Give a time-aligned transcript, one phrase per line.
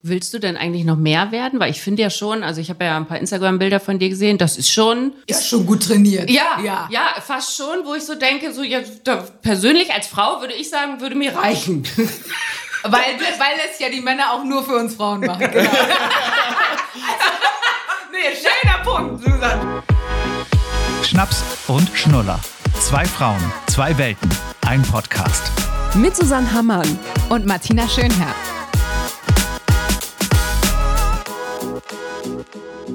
[0.00, 1.58] Willst du denn eigentlich noch mehr werden?
[1.58, 4.38] Weil ich finde ja schon, also ich habe ja ein paar Instagram-Bilder von dir gesehen,
[4.38, 5.12] das ist schon.
[5.26, 6.30] Ist schon gut trainiert.
[6.30, 10.40] Ja, ja, ja, fast schon, wo ich so denke, so ja, da, persönlich als Frau
[10.40, 11.82] würde ich sagen, würde mir reichen.
[12.84, 15.50] weil, weil es ja die Männer auch nur für uns Frauen machen.
[15.50, 15.52] Genau.
[18.12, 19.82] nee, schöner Punkt, Susan.
[21.02, 22.38] Schnaps und Schnuller.
[22.78, 24.30] Zwei Frauen, zwei Welten,
[24.64, 25.50] ein Podcast.
[25.94, 28.34] Mit Susanne Hammann und Martina Schönherr.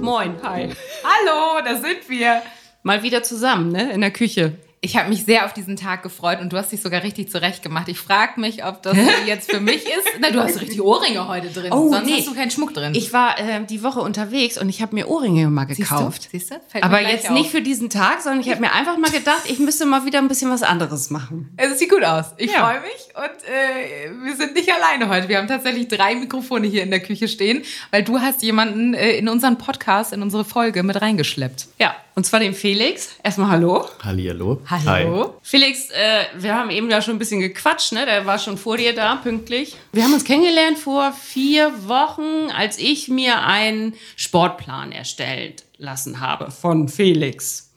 [0.03, 0.67] Moin, hi.
[1.01, 2.41] Hallo, da sind wir.
[2.81, 3.93] Mal wieder zusammen, ne?
[3.93, 4.57] In der Küche.
[4.85, 7.63] Ich habe mich sehr auf diesen Tag gefreut und du hast dich sogar richtig zurecht
[7.63, 7.87] gemacht.
[7.87, 10.07] Ich frage mich, ob das jetzt für mich ist.
[10.19, 11.71] Na, du hast richtig Ohrringe heute drin.
[11.71, 12.15] Oh, Sonst nee.
[12.17, 12.93] hast du keinen Schmuck drin.
[12.93, 16.27] Ich war äh, die Woche unterwegs und ich habe mir Ohrringe mal gekauft.
[16.29, 16.55] Siehst du?
[16.67, 17.33] Fällt mir Aber jetzt auf.
[17.33, 20.19] nicht für diesen Tag, sondern ich habe mir einfach mal gedacht, ich müsste mal wieder
[20.19, 21.53] ein bisschen was anderes machen.
[21.55, 22.33] Es sieht gut aus.
[22.35, 22.65] Ich Ja.
[22.65, 25.29] freue mich und äh, wir sind nicht alleine heute.
[25.29, 29.11] Wir haben tatsächlich drei Mikrofone hier in der Küche stehen, weil du hast jemanden äh,
[29.15, 31.67] in unseren Podcast, in unsere Folge mit reingeschleppt.
[31.79, 33.09] Ja, und zwar den Felix.
[33.23, 33.85] Erstmal hallo.
[34.03, 34.61] Hallihallo.
[34.69, 35.35] Hallo.
[35.41, 38.05] Felix, äh, wir haben eben da schon ein bisschen gequatscht, ne?
[38.05, 39.75] Der war schon vor dir da, pünktlich.
[39.91, 46.51] Wir haben uns kennengelernt vor vier Wochen, als ich mir einen Sportplan erstellt lassen habe
[46.51, 47.71] von Felix.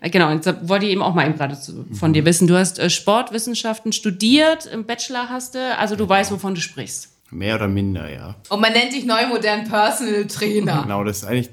[0.00, 1.58] Äh, Genau, und da wollte ich eben auch mal eben gerade
[1.92, 2.46] von dir wissen.
[2.46, 7.08] Du hast äh, Sportwissenschaften studiert, im Bachelor hast du, also du weißt, wovon du sprichst.
[7.30, 8.34] Mehr oder minder, ja.
[8.50, 10.82] Und man nennt dich neu modern Personal Trainer.
[10.82, 11.50] Genau, das ist eigentlich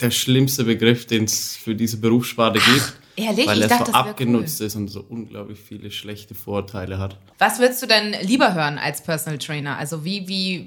[0.00, 2.92] der schlimmste Begriff, den es für diese Berufssparte gibt.
[3.16, 3.46] ehrlich?
[3.46, 7.18] Weil Ich er dachte, so abgenutzt ist und so unglaublich viele schlechte Vorteile hat.
[7.38, 9.76] Was würdest du denn lieber hören als Personal Trainer?
[9.76, 10.66] Also wie, wie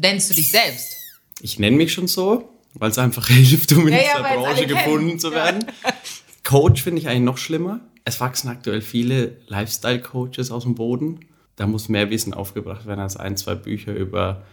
[0.00, 0.96] nennst du dich selbst?
[1.40, 4.38] Ich nenne mich schon so, weil es einfach hilft, um in Ja, ja, dieser alle
[4.40, 4.68] Branche kennen.
[4.76, 5.64] gefunden zu werden.
[6.44, 7.80] Coach finde ich eigentlich noch schlimmer.
[8.04, 11.20] Es wachsen aktuell viele Lifestyle-Coaches aus dem Boden.
[11.56, 14.44] Da muss mehr Wissen aufgebracht werden, als ein, zwei Bücher über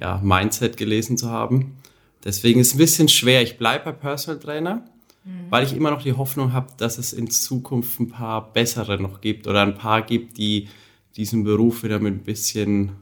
[0.00, 1.76] ja, Mindset gelesen zu haben.
[2.24, 3.42] Deswegen ist es ein bisschen schwer.
[3.42, 4.84] Ich bleibe bei Personal Trainer,
[5.50, 9.20] weil ich immer noch die Hoffnung habe, dass es in Zukunft ein paar bessere noch
[9.20, 10.68] gibt oder ein paar gibt, die
[11.16, 12.92] diesen Beruf wieder mit ein bisschen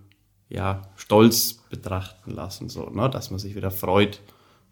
[0.49, 3.09] ja, Stolz betrachten lassen, so, ne?
[3.09, 4.21] dass man sich wieder freut,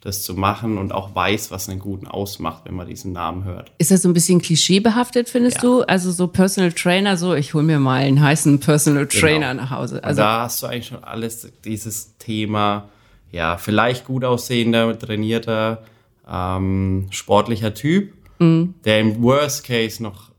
[0.02, 3.72] das zu machen und auch weiß, was einen guten ausmacht, wenn man diesen Namen hört.
[3.78, 5.62] Ist das so ein bisschen klischeebehaftet, findest Ja.
[5.62, 5.82] du?
[5.82, 9.96] Also so Personal Trainer, so ich hole mir mal einen heißen Personal Trainer nach Hause.
[10.02, 12.88] Also Also da hast du eigentlich schon alles, dieses Thema,
[13.30, 15.84] ja, vielleicht gut aussehender, trainierter,
[16.30, 18.74] ähm, sportlicher Typ, Mhm.
[18.84, 20.30] der im Worst Case noch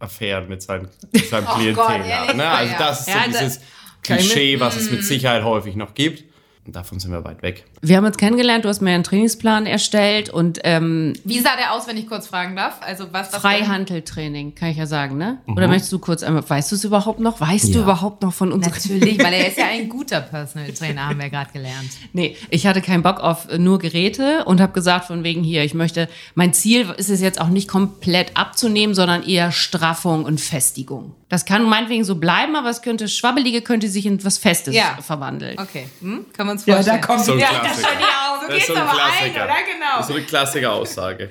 [0.00, 2.36] Affären mit seinem, mit seinem Oh Klientel Gott, hat.
[2.36, 2.48] Ne?
[2.48, 3.60] Also das ist Ja, so dieses
[4.02, 6.24] Klischee, was es mit Sicherheit häufig noch gibt.
[6.72, 7.64] Davon sind wir weit weg.
[7.82, 11.72] wir haben uns kennengelernt, du hast mir einen Trainingsplan erstellt und ähm, Wie sah der
[11.74, 12.78] aus, wenn ich kurz fragen darf?
[12.80, 15.38] Also was was Freihandeltraining, kann ich ja sagen, ne?
[15.46, 17.40] Oder möchtest du kurz einmal, weißt du es überhaupt noch?
[17.40, 17.82] Weißt du Ja.
[17.82, 18.66] überhaupt noch von uns?
[18.66, 21.90] Natürlich, weil er ist ja ein guter Personal Trainer, haben wir gerade gelernt.
[22.12, 25.74] Nee, ich hatte keinen Bock auf nur Geräte und habe gesagt, von wegen hier, ich
[25.74, 31.14] möchte, mein Ziel ist es jetzt auch nicht komplett abzunehmen, sondern eher Straffung und Festigung.
[31.30, 34.98] Das kann meinetwegen so bleiben, aber es könnte, Schwabbelige könnte sich in was Festes Ja.
[35.00, 35.58] verwandeln.
[35.58, 36.26] Okay, hm?
[36.34, 37.00] können wir uns Ja, vorstellen.
[37.00, 37.70] da kommt So ein ja, Klassiker.
[37.70, 39.44] das ja, so Das ist geht's so ein aber ein, Klassiker.
[39.44, 39.54] oder?
[39.72, 39.86] Genau.
[39.96, 41.30] Das ist so eine Klassiker-Aussage.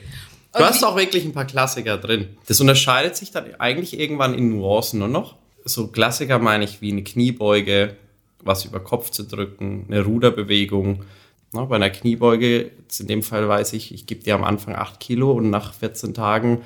[0.53, 2.29] Du Und hast auch wirklich ein paar Klassiker drin.
[2.47, 5.35] Das unterscheidet sich dann eigentlich irgendwann in Nuancen nur noch.
[5.65, 7.95] So Klassiker meine ich wie eine Kniebeuge,
[8.41, 11.03] was über Kopf zu drücken, eine Ruderbewegung.
[11.51, 14.99] Na, bei einer Kniebeuge, in dem Fall weiß ich, ich gebe dir am Anfang 8
[14.99, 16.61] Kilo und nach 14 Tagen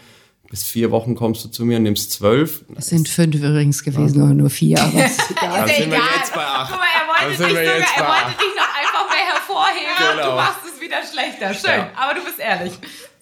[0.54, 2.66] bis vier Wochen kommst du zu mir und nimmst 12.
[2.78, 4.80] Es sind fünf übrigens gewesen, aber nur vier.
[4.80, 5.50] Aber ist egal.
[5.50, 6.00] Dann sind wir egal.
[6.20, 6.70] jetzt bei 8.
[6.70, 8.40] Guck mal, er wollte, dich sind sogar, wir jetzt er bei wollte acht.
[8.40, 10.36] dich noch einfach mehr hervorheben und du Genau.
[10.36, 11.54] machst es wieder schlechter.
[11.56, 11.90] Schön, Ja.
[11.96, 12.74] aber du bist ehrlich.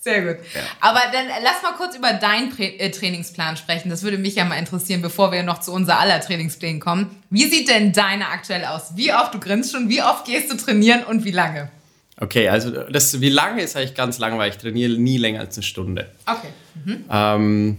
[0.01, 0.43] Sehr gut.
[0.81, 3.89] Aber dann lass mal kurz über deinen äh, Trainingsplan sprechen.
[3.89, 7.15] Das würde mich ja mal interessieren, bevor wir noch zu unser aller Trainingsplänen kommen.
[7.29, 8.97] Wie sieht denn deine aktuell aus?
[8.97, 11.69] Wie oft, du grinst schon, wie oft gehst du trainieren und wie lange?
[12.21, 15.57] Okay, also das, wie lange ist eigentlich ganz lang, weil ich trainiere nie länger als
[15.57, 16.07] eine Stunde.
[16.27, 16.49] Okay.
[17.09, 17.77] Ähm,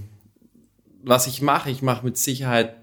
[1.04, 2.74] was ich mache, ich mache mit Sicherheit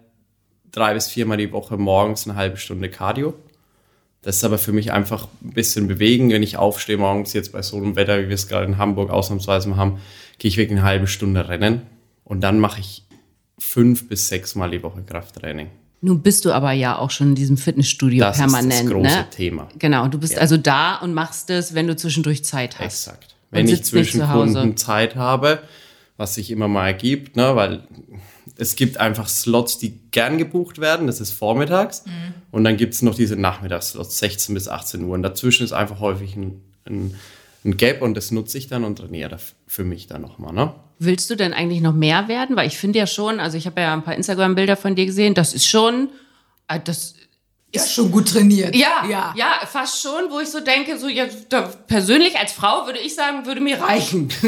[0.72, 3.34] drei bis viermal die Woche morgens eine halbe Stunde Cardio.
[4.22, 6.30] Das ist aber für mich einfach ein bisschen bewegen.
[6.30, 9.10] Wenn ich aufstehe morgens jetzt bei so einem Wetter, wie wir es gerade in Hamburg
[9.10, 10.00] ausnahmsweise haben,
[10.38, 11.82] gehe ich wirklich eine halbe Stunde rennen.
[12.24, 13.04] Und dann mache ich
[13.58, 15.70] fünf bis sechs Mal die Woche Krafttraining.
[16.02, 18.74] Nun bist du aber ja auch schon in diesem Fitnessstudio Das permanent.
[18.74, 19.30] ist das große ne?
[19.32, 19.68] Thema.
[19.78, 20.40] Genau, du bist Ja.
[20.40, 23.08] also da und machst es, wenn du zwischendurch Zeit hast.
[23.08, 23.36] Exakt.
[23.52, 24.22] Wenn ich zwischen.
[24.22, 25.64] Kunden Zeit habe,
[26.18, 27.84] was sich immer mal ergibt, ne, weil
[28.56, 32.06] es gibt einfach Slots, die gern gebucht werden, das ist vormittags.
[32.06, 32.34] Mhm.
[32.52, 35.14] Und dann gibt es noch diese Nachmittagsslots, 16 bis 18 Uhr.
[35.16, 37.16] Und dazwischen ist einfach häufig ein, ein,
[37.66, 40.54] ein Gap und das nutze ich dann und trainiere das für mich dann nochmal.
[40.54, 40.74] Ne?
[41.02, 42.58] Willst du denn eigentlich noch mehr werden?
[42.58, 45.34] Weil ich finde ja schon, also ich habe ja ein paar Instagram-Bilder von dir gesehen,
[45.34, 46.10] das ist schon,
[46.68, 47.16] äh, das
[47.72, 48.76] Ist schon gut trainiert.
[48.76, 52.86] Ja, ja, ja, fast schon, wo ich so denke, so ja, da, persönlich als Frau
[52.86, 54.30] würde ich sagen, würde mir reichen.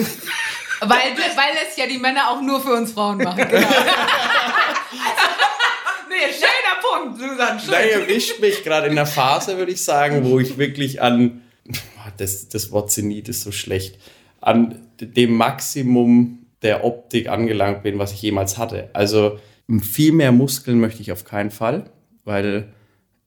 [0.84, 3.38] Weil, weil es ja die Männer auch nur für uns Frauen machen.
[3.38, 3.52] Genau.
[6.10, 7.60] nee, schöner Punkt, Susan.
[7.60, 7.70] Schön.
[7.70, 11.44] Nein, erwischt mich gerade in der Phase, würde ich sagen, wo ich wirklich an,
[12.18, 14.00] das, das Wort Zenit ist so schlecht,
[14.40, 18.90] an dem Maximum der Optik angelangt bin, was ich jemals hatte.
[18.94, 19.40] Also
[19.82, 21.86] viel mehr Muskeln möchte ich auf keinen Fall,
[22.24, 22.74] weil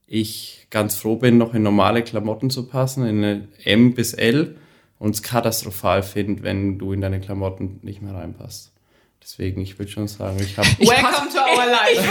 [0.06, 4.56] ich ganz froh bin, noch in normale Klamotten zu passen, in eine M bis L
[4.98, 8.72] und es katastrophal finde, wenn du in deine Klamotten nicht mehr reinpasst.
[9.22, 10.68] Deswegen, ich würde schon sagen, ich habe...
[10.80, 12.02] Welcome to our life.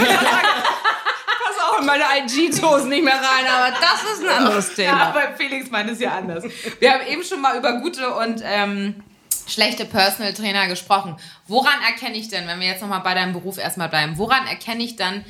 [1.44, 4.98] pass auch in meine IG-Tosen nicht mehr rein, aber das ist ein anderes Thema.
[4.98, 6.44] Ja, bei Felix meint es ja anders.
[6.80, 8.96] Wir haben eben schon mal über gute und ähm,
[9.46, 11.16] schlechte Personal Trainer gesprochen.
[11.46, 14.82] Woran erkenne ich denn, wenn wir jetzt nochmal bei deinem Beruf erstmal bleiben, woran erkenne
[14.82, 15.24] ich dann,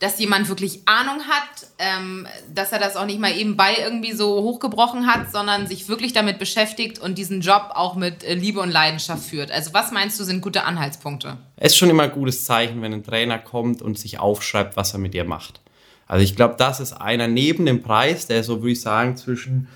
[0.00, 4.12] dass jemand wirklich Ahnung hat, ähm, dass er das auch nicht mal eben bei irgendwie
[4.12, 8.60] so hochgebrochen hat, sondern sich wirklich damit beschäftigt und diesen Job auch mit äh, Liebe
[8.60, 9.52] und Leidenschaft führt.
[9.52, 11.36] Also was meinst du sind gute Anhaltspunkte?
[11.56, 14.94] Es ist schon immer ein gutes Zeichen, wenn ein Trainer kommt und sich aufschreibt, was
[14.94, 15.60] er mit dir macht.
[16.06, 19.68] Also ich glaube, das ist einer neben dem Preis, der so würde ich sagen zwischen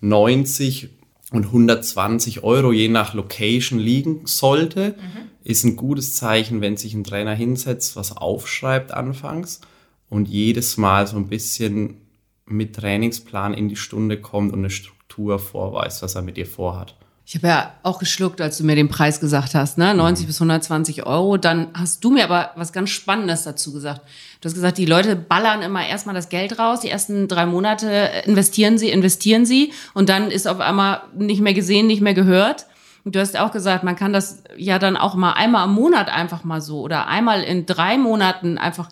[0.00, 0.90] 90
[1.30, 5.28] und 120 Euro je nach Location liegen sollte, mhm.
[5.44, 9.60] ist ein gutes Zeichen, wenn sich ein Trainer hinsetzt, was aufschreibt anfangs
[10.08, 11.98] und jedes Mal so ein bisschen
[12.46, 16.97] mit Trainingsplan in die Stunde kommt und eine Struktur vorweist, was er mit dir vorhat.
[17.30, 19.94] Ich habe ja auch geschluckt, als du mir den Preis gesagt hast, ne?
[19.94, 20.26] 90 mhm.
[20.28, 21.36] bis 120 Euro.
[21.36, 24.00] Dann hast du mir aber was ganz Spannendes dazu gesagt.
[24.40, 28.10] Du hast gesagt, die Leute ballern immer erstmal das Geld raus, die ersten drei Monate
[28.24, 32.64] investieren sie, investieren sie und dann ist auf einmal nicht mehr gesehen, nicht mehr gehört.
[33.04, 36.08] Und du hast auch gesagt, man kann das ja dann auch mal einmal im Monat
[36.08, 38.88] einfach mal so oder einmal in drei Monaten einfach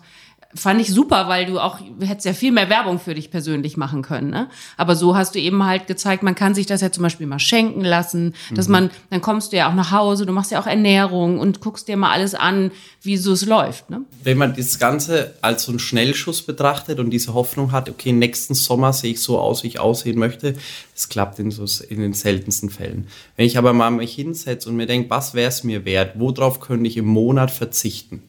[0.57, 4.01] fand ich super, weil du auch hättest ja viel mehr Werbung für dich persönlich machen
[4.01, 4.29] können.
[4.29, 4.49] Ne?
[4.75, 7.39] Aber so hast du eben halt gezeigt, man kann sich das ja zum Beispiel mal
[7.39, 8.71] schenken lassen, dass mhm.
[8.71, 11.87] man, dann kommst du ja auch nach Hause, du machst ja auch Ernährung und guckst
[11.87, 12.71] dir mal alles an,
[13.01, 13.89] wie so es läuft.
[13.89, 14.01] Ne?
[14.23, 18.55] Wenn man das Ganze als so einen Schnellschuss betrachtet und diese Hoffnung hat, okay, nächsten
[18.55, 20.55] Sommer sehe ich so aus, wie ich aussehen möchte,
[20.93, 23.07] das klappt in, so, in den seltensten Fällen.
[23.35, 26.59] Wenn ich aber mal mich hinsetze und mir denke, was wäre es mir wert, worauf
[26.59, 28.23] könnte ich im Monat verzichten?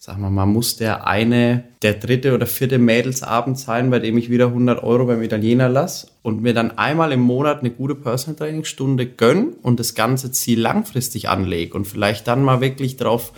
[0.00, 4.30] Sagen wir mal, muss der eine, der dritte oder vierte Mädelsabend sein, bei dem ich
[4.30, 8.34] wieder 100 Euro beim Italiener lasse und mir dann einmal im Monat eine gute Personal
[8.34, 13.34] Training Stunde gönn und das ganze Ziel langfristig anlege und vielleicht dann mal wirklich darauf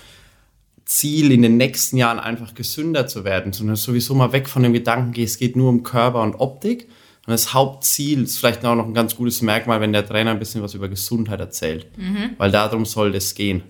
[0.85, 4.73] Ziel in den nächsten Jahren einfach gesünder zu werden, sondern sowieso mal weg von dem
[4.73, 6.87] Gedanken gehe, es geht nur um Körper und Optik.
[7.27, 10.39] Und das Hauptziel ist vielleicht auch noch ein ganz gutes Merkmal, wenn der Trainer ein
[10.39, 11.87] bisschen was über Gesundheit erzählt.
[11.97, 12.31] Mhm.
[12.39, 13.63] Weil darum soll das gehen.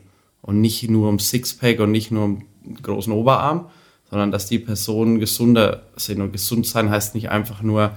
[0.43, 2.45] Und nicht nur um Sixpack und nicht nur um
[2.83, 3.67] großen Oberarm,
[4.11, 6.21] sondern dass die Personen gesunder sind.
[6.21, 7.93] Und gesund sein heißt nicht einfach nur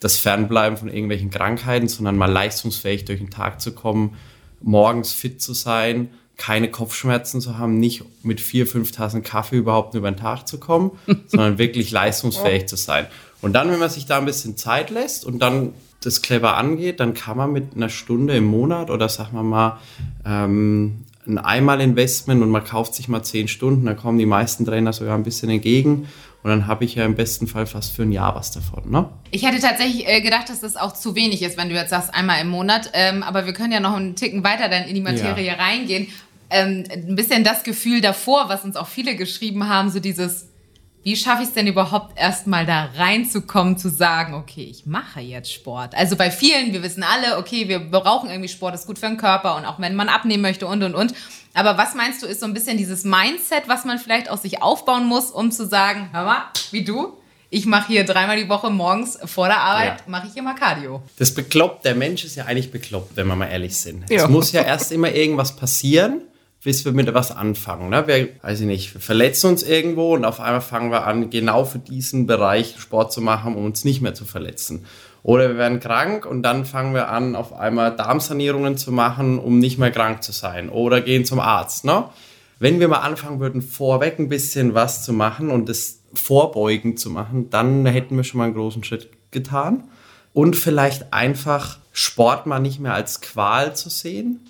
[0.00, 4.16] das Fernbleiben von irgendwelchen Krankheiten, sondern mal leistungsfähig durch den Tag zu kommen,
[4.60, 9.94] morgens fit zu sein, keine Kopfschmerzen zu haben, nicht mit vier, fünf Tassen Kaffee überhaupt
[9.94, 10.92] über den Tag zu kommen,
[11.26, 13.06] sondern wirklich leistungsfähig zu sein.
[13.40, 17.00] Und dann, wenn man sich da ein bisschen Zeit lässt und dann das clever angeht,
[17.00, 19.78] dann kann man mit einer Stunde im Monat oder sagen wir mal
[20.24, 24.92] ähm, ein Einmal-Investment und man kauft sich mal zehn Stunden, dann kommen die meisten Trainer
[24.92, 26.08] sogar ein bisschen entgegen
[26.42, 28.90] und dann habe ich ja im besten Fall fast für ein Jahr was davon.
[28.90, 29.08] Ne?
[29.30, 32.14] Ich hätte tatsächlich äh, gedacht, dass das auch zu wenig ist, wenn du jetzt sagst,
[32.14, 32.90] einmal im Monat.
[32.92, 35.54] Ähm, aber wir können ja noch einen Ticken weiter dann in die Materie ja.
[35.54, 36.08] reingehen.
[36.50, 40.50] Ähm, ein bisschen das Gefühl davor, was uns auch viele geschrieben haben, so dieses
[41.04, 45.52] wie schaffe ich es denn überhaupt erstmal da reinzukommen, zu sagen, okay, ich mache jetzt
[45.52, 45.94] Sport?
[45.94, 49.18] Also bei vielen, wir wissen alle, okay, wir brauchen irgendwie Sport, ist gut für den
[49.18, 51.14] Körper und auch wenn man abnehmen möchte und und und.
[51.52, 54.62] Aber was meinst du, ist so ein bisschen dieses Mindset, was man vielleicht auch sich
[54.62, 57.18] aufbauen muss, um zu sagen, hör mal, wie du,
[57.50, 60.04] ich mache hier dreimal die Woche morgens vor der Arbeit, ja.
[60.06, 61.02] mache ich immer Cardio.
[61.18, 64.10] Das bekloppt, der Mensch ist ja eigentlich bekloppt, wenn wir mal ehrlich sind.
[64.10, 64.24] Ja.
[64.24, 66.22] Es muss ja erst immer irgendwas passieren
[66.64, 67.90] bis wir mit etwas anfangen.
[67.90, 68.06] Ne?
[68.06, 71.64] Wir, weiß ich nicht, wir verletzen uns irgendwo und auf einmal fangen wir an, genau
[71.64, 74.86] für diesen Bereich Sport zu machen, um uns nicht mehr zu verletzen.
[75.22, 79.58] Oder wir werden krank und dann fangen wir an, auf einmal Darmsanierungen zu machen, um
[79.58, 80.70] nicht mehr krank zu sein.
[80.70, 81.84] Oder gehen zum Arzt.
[81.84, 82.04] Ne?
[82.58, 87.10] Wenn wir mal anfangen würden, vorweg ein bisschen was zu machen und das vorbeugend zu
[87.10, 89.84] machen, dann hätten wir schon mal einen großen Schritt getan.
[90.32, 94.40] Und vielleicht einfach Sport mal nicht mehr als Qual zu sehen,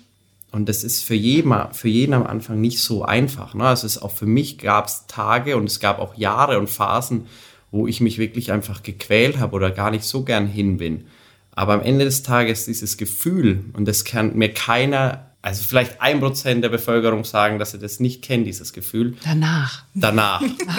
[0.55, 3.55] und das ist für jeden, für jeden am Anfang nicht so einfach.
[3.55, 3.65] Ne?
[3.65, 7.27] Also es auch für mich gab es Tage und es gab auch Jahre und Phasen,
[7.71, 11.07] wo ich mich wirklich einfach gequält habe oder gar nicht so gern hin bin.
[11.51, 16.21] Aber am Ende des Tages dieses Gefühl, und das kann mir keiner, also vielleicht ein
[16.21, 19.17] Prozent der Bevölkerung sagen, dass sie das nicht kennen, dieses Gefühl.
[19.25, 19.83] Danach.
[19.93, 20.41] Danach.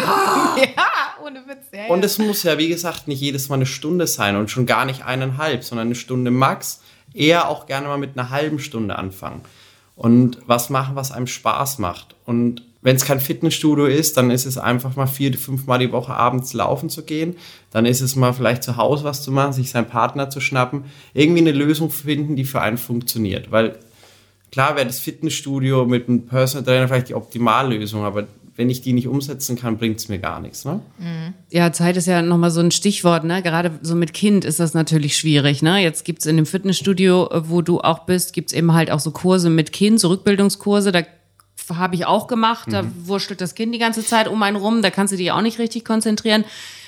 [0.56, 0.87] ja,
[1.23, 1.66] ohne Witz.
[1.75, 4.64] Ja, Und es muss ja, wie gesagt, nicht jedes Mal eine Stunde sein und schon
[4.64, 6.80] gar nicht eineinhalb, sondern eine Stunde max.
[7.12, 9.42] Eher auch gerne mal mit einer halben Stunde anfangen.
[9.97, 12.15] Und was machen, was einem Spaß macht.
[12.26, 15.91] Und wenn es kein Fitnessstudio ist, dann ist es einfach mal vier, fünf Mal die
[15.91, 17.35] Woche abends laufen zu gehen.
[17.73, 20.85] Dann ist es mal vielleicht zu Hause was zu machen, sich seinen Partner zu schnappen.
[21.12, 23.50] Irgendwie eine Lösung finden, die für einen funktioniert.
[23.50, 23.76] Weil
[24.53, 28.95] klar wäre das Fitnessstudio mit einem Personal Trainer vielleicht die Optimallösung, aber wenn ich die
[28.95, 30.65] nicht umsetzen kann, bringt es mir gar nichts.
[30.65, 30.81] Ne?
[31.51, 33.43] Ja, Zeit ist ja nochmal so ein Stichwort, ne?
[33.43, 35.83] Gerade so mit Kind ist das natürlich schwierig, ne?
[35.83, 39.11] Jetzt gibt's in dem Fitnessstudio, äh, wo du auch bist, gibt's eben halt auch so
[39.11, 41.03] Kurse mit Kind, so Rückbildungskurse, da
[41.75, 44.91] habe ich auch gemacht, da wurschtelt das Kind die ganze Zeit um einen rum, da
[44.91, 46.45] kannst du dich auch nicht richtig konzentrieren.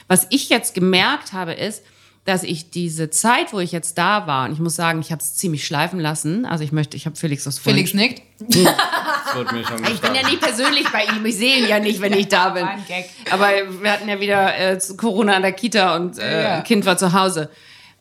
[0.07, 1.83] Was ich jetzt gemerkt habe, ist,
[2.25, 5.23] dass ich diese Zeit, wo ich jetzt da war, und ich muss sagen, ich habe
[5.23, 6.45] es ziemlich schleifen lassen.
[6.45, 8.23] Also ich möchte, ich habe Felix das vorhin Felix nickt.
[8.41, 11.25] Das wird mir schon ich bin ja nicht persönlich bei ihm.
[11.25, 12.65] Ich sehe ihn ja nicht, wenn ich da bin.
[12.65, 13.09] Ein Gag.
[13.31, 13.49] Aber
[13.81, 16.61] wir hatten ja wieder äh, Corona an der Kita und äh, Ja.
[16.61, 17.51] Kind war zu Hause.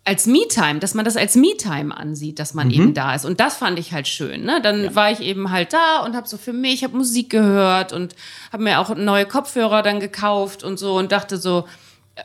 [0.03, 3.25] Als Me-Time, dass man das als Me-Time ansieht, dass man eben da ist.
[3.25, 4.43] Und das fand ich halt schön.
[4.43, 4.61] Ne?
[4.61, 8.15] Dann war ich eben halt da und habe so für mich, habe Musik gehört und
[8.53, 11.65] habe mir auch neue Kopfhörer dann gekauft und so und dachte so,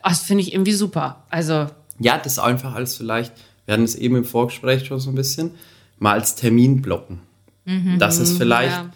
[0.02, 1.24] ah, das finde ich irgendwie super.
[1.28, 1.66] Also
[2.02, 3.32] Ja, das ist einfach alles vielleicht,
[3.64, 5.52] wir hatten es eben im Vorgespräch schon so ein bisschen,
[5.98, 7.20] mal als Termin blocken.
[7.98, 8.90] Das ist vielleicht ja.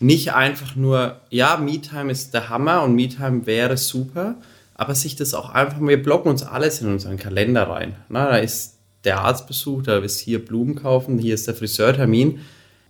[0.00, 4.36] nicht einfach nur, ja, MeTime ist der Hammer und MeTime wäre super,
[4.74, 7.96] aber sich das auch einfach, wir blocken uns alles in unseren Kalender rein.
[8.08, 12.40] Na, da ist der Arztbesuch, da ist hier Blumen kaufen, hier ist der Friseurtermin.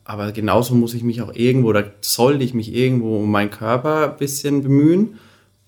[0.05, 4.11] Aber genauso muss ich mich auch irgendwo, oder sollte ich mich irgendwo um meinen Körper
[4.11, 5.19] ein bisschen bemühen.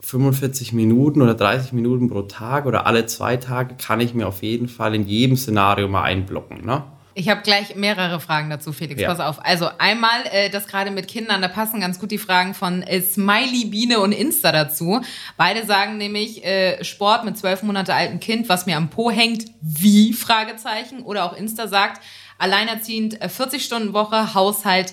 [0.05, 4.43] 45 Minuten oder 30 Minuten pro Tag oder alle zwei Tage kann ich mir auf
[4.43, 6.65] jeden Fall in jedem Szenario mal einblocken.
[6.65, 6.85] Ne?
[7.15, 9.01] Ich habe gleich mehrere Fragen dazu, Felix.
[9.01, 9.09] Ja.
[9.09, 9.45] Pass auf.
[9.45, 13.01] Also einmal, äh, das gerade mit Kindern, da passen ganz gut die Fragen von äh,
[13.01, 15.01] Smiley, Biene und Insta dazu.
[15.39, 19.47] Beide sagen nämlich äh, Sport mit zwölf Monate altem Kind, was mir am Po hängt,
[19.63, 20.13] wie?
[20.13, 21.03] Fragezeichen.
[21.03, 22.03] Oder auch Insta sagt,
[22.37, 24.93] alleinerziehend äh, 40 Stunden Woche, Haushalt,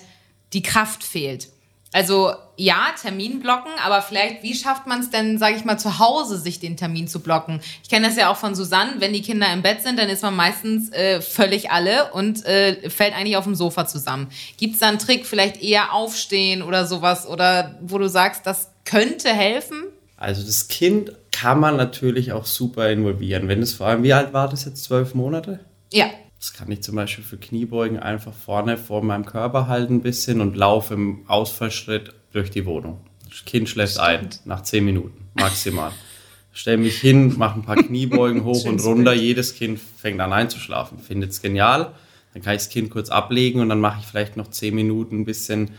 [0.54, 1.48] die Kraft fehlt.
[1.92, 5.98] Also ja, Termin blocken, aber vielleicht, wie schafft man es denn, sage ich mal, zu
[5.98, 7.60] Hause sich den Termin zu blocken?
[7.82, 10.22] Ich kenne das ja auch von Susanne, wenn die Kinder im Bett sind, dann ist
[10.22, 14.28] man meistens äh, völlig alle und äh, fällt eigentlich auf dem Sofa zusammen.
[14.56, 17.26] Gibt es da einen Trick, vielleicht eher aufstehen oder sowas?
[17.26, 19.84] Oder wo du sagst, das könnte helfen?
[20.16, 23.48] Also das Kind kann man natürlich auch super involvieren.
[23.48, 24.84] Wenn es vor allem, wie alt war das jetzt?
[24.84, 25.60] Zwölf Monate?
[25.92, 26.06] Ja.
[26.42, 30.40] Das kann ich zum Beispiel für Kniebeugen einfach vorne vor meinem Körper halten ein bisschen
[30.40, 32.98] und laufe im Ausfallschritt durch die Wohnung.
[33.30, 35.92] Das Kind schläft ein nach zehn Minuten maximal.
[36.52, 39.12] Stell mich hin, mache ein paar Kniebeugen hoch und runter.
[39.12, 40.98] Jedes Kind fängt an einzuschlafen.
[40.98, 41.92] Findet es genial.
[42.34, 45.20] Dann kann ich das Kind kurz ablegen und dann mache ich vielleicht noch zehn Minuten
[45.20, 45.70] ein bisschen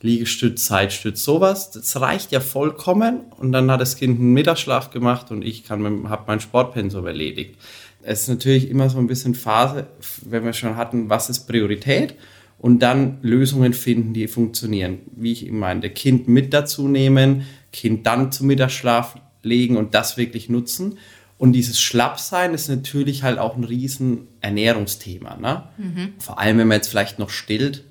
[0.00, 1.70] Liegestütz, Zeitstütz, sowas.
[1.72, 3.26] Das reicht ja vollkommen.
[3.36, 7.58] Und dann hat das Kind einen Mittagsschlaf gemacht und ich habe mein Sportpensum erledigt.
[8.02, 9.88] Es ist natürlich immer so ein bisschen Phase,
[10.22, 12.14] wenn wir schon hatten, was ist Priorität
[12.58, 15.00] und dann Lösungen finden, die funktionieren.
[15.14, 20.16] Wie ich eben meinte, Kind mit dazu nehmen, Kind dann zum Mittagsschlaf legen und das
[20.16, 20.98] wirklich nutzen.
[21.38, 25.36] Und dieses Schlappsein ist natürlich halt auch ein riesen Ernährungsthema.
[25.36, 25.62] Ne?
[26.18, 27.84] Vor allem, wenn man jetzt vielleicht noch stillt,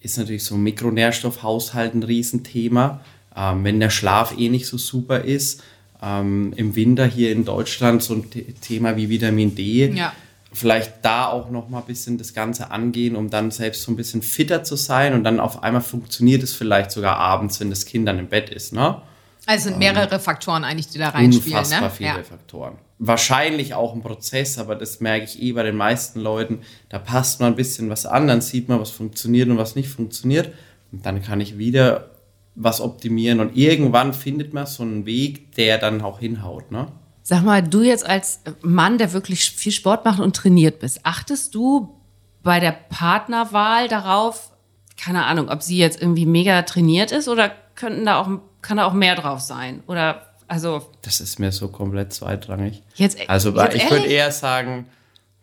[0.00, 3.00] ist natürlich so ein Mikronährstoffhaushalt ein Riesenthema.
[3.34, 5.62] Ähm, wenn der Schlaf eh nicht so super ist,
[6.02, 10.12] ähm, im Winter hier in Deutschland so ein The Thema wie Vitamin D, Ja.
[10.52, 13.96] vielleicht da auch noch mal ein bisschen das Ganze angehen, um dann selbst so ein
[13.96, 17.86] bisschen fitter zu sein und dann auf einmal funktioniert es vielleicht sogar abends, wenn das
[17.86, 18.72] Kind dann im Bett ist.
[18.72, 19.00] Ne?
[19.46, 21.58] Also es sind mehrere Faktoren eigentlich, die da reinspielen.
[21.58, 21.90] Unfassbar Ne?
[21.90, 22.22] viele Ja.
[22.22, 22.74] Faktoren.
[23.04, 26.60] Wahrscheinlich auch ein Prozess, aber das merke ich eh bei den meisten Leuten.
[26.88, 29.88] Da passt man ein bisschen was an, dann sieht man, was funktioniert und was nicht
[29.88, 30.52] funktioniert.
[30.92, 32.11] Und dann kann ich wieder
[32.54, 36.70] was optimieren und irgendwann findet man so einen Weg, der dann auch hinhaut.
[36.70, 36.88] Ne?
[37.22, 41.54] Sag mal, du jetzt als Mann, der wirklich viel Sport macht und trainiert bist, achtest
[41.54, 41.98] du
[42.42, 44.50] bei der Partnerwahl darauf,
[44.96, 48.28] keine Ahnung, ob sie jetzt irgendwie mega trainiert ist oder könnten da auch,
[48.60, 49.82] kann da auch mehr drauf sein?
[49.86, 52.82] Oder, also, Das ist mir so komplett zweitrangig.
[52.96, 54.86] jetzt, Also jetzt ich würde eher sagen,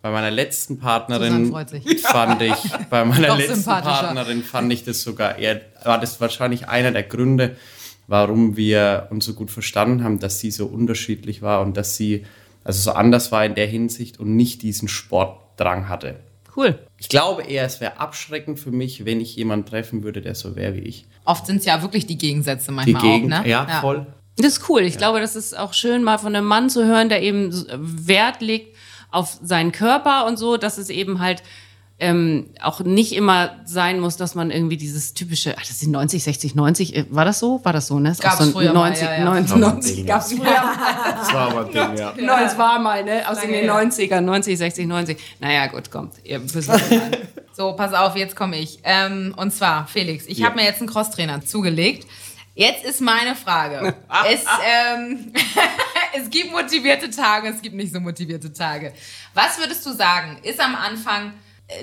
[0.01, 1.53] bei meiner letzten Partnerin
[2.01, 2.56] fand ich,
[2.89, 3.65] bei meiner letzten.
[3.65, 7.58] Partnerin fand ich das sogar eher, war das wahrscheinlich einer der Gründe,
[8.08, 12.25] warum wir uns so gut verstanden haben, dass sie so unterschiedlich war und dass sie
[12.63, 16.15] also so anders war in der Hinsicht und nicht diesen Sportdrang hatte.
[16.56, 16.79] Cool.
[16.98, 20.56] Ich glaube eher, es wäre abschreckend für mich, wenn ich jemanden treffen würde, der so
[20.56, 21.06] wäre wie ich.
[21.25, 23.50] Oft sind es ja wirklich die Gegensätze Die manchmal Gegend, auch, ne?
[23.50, 24.08] ja, voll.
[24.38, 24.82] Das ist cool.
[24.82, 27.65] Ich glaube, das ist auch schön, mal von einem Mann zu hören, der eben so
[27.77, 28.75] Wert legt
[29.12, 31.44] auf seinen Körper und so, dass es eben halt
[32.01, 36.24] ähm, auch nicht immer sein muss, dass man irgendwie dieses typische, ach, das sind 90,
[36.24, 37.60] 60, 90, äh, war das so?
[37.66, 38.13] War das so, ne?
[38.18, 39.25] Auch Gab's so ein früher mal, 90, ja, ja.
[39.25, 40.63] 90, War mal ein 90 Ding, gab's früher.
[41.20, 42.12] Das war aber ein Ding, ja.
[42.12, 43.28] Genau, es war mal, ne?
[43.30, 43.74] Aus Lange den her.
[43.84, 45.18] 90ern, 90, 60, 90.
[45.42, 46.13] Naja, gut, kommt.
[46.24, 46.72] Ihr wisst.
[47.51, 48.80] So, pass auf, jetzt komme ich.
[48.86, 50.46] Ähm, und zwar, Felix, ich Ja.
[50.46, 52.08] habe mir jetzt einen Crosstrainer zugelegt.
[52.60, 53.96] Jetzt ist meine Frage.
[54.28, 55.32] es, ähm,
[56.13, 58.92] es gibt motivierte Tage, es gibt nicht so motivierte Tage.
[59.34, 61.32] Was würdest du sagen, ist am Anfang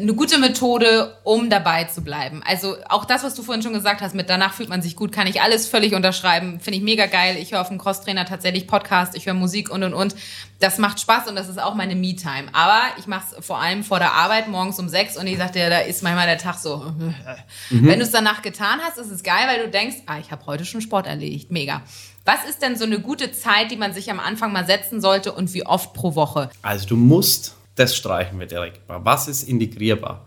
[0.01, 2.43] eine gute Methode, um dabei zu bleiben?
[2.45, 5.13] Also auch das, was du vorhin schon gesagt hast, mit danach fühlt man sich gut,
[5.13, 6.61] kann ich alles völlig unterschreiben.
[6.61, 7.37] Finde ich mega geil.
[7.39, 10.17] Ich höre auf dem Crosstrainer tatsächlich Podcast, ich höre Musik und und und.
[10.59, 12.47] Das macht Spaß und das ist auch meine Me-Time.
[12.53, 15.61] Aber ich mache es vor allem vor der Arbeit morgens um sechs und ich sagte
[15.61, 16.93] ja, da ist manchmal der Tag so.
[17.71, 20.47] Wenn du es danach getan hast, ist es geil, weil du denkst, ah, ich habe
[20.47, 21.51] heute schon Sport erledigt.
[21.51, 21.83] Mega.
[22.25, 25.33] Was ist denn so eine gute Zeit, die man sich am Anfang mal setzen sollte
[25.33, 26.51] und wie oft pro Woche?
[26.61, 29.05] Also du musst, das streichen wir direkt mal.
[29.05, 30.27] Was ist integrierbar?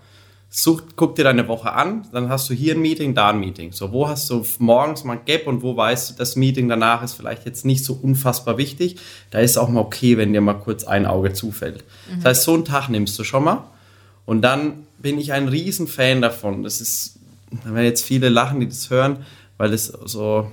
[0.51, 3.71] Such, guck dir deine Woche an, dann hast du hier ein Meeting, da ein Meeting.
[3.71, 7.03] So, wo hast du morgens mal ein Gap und wo weißt du, das Meeting danach
[7.03, 8.97] ist vielleicht jetzt nicht so unfassbar wichtig.
[9.29, 11.83] Da ist auch mal okay, wenn dir mal kurz ein Auge zufällt.
[12.15, 13.65] Das heißt, so einen Tag nimmst du schon mal.
[14.25, 16.63] Und dann bin ich ein riesen Fan davon.
[16.63, 17.19] Das ist,
[17.63, 19.25] da werden jetzt viele lachen, die das hören,
[19.57, 20.51] weil das so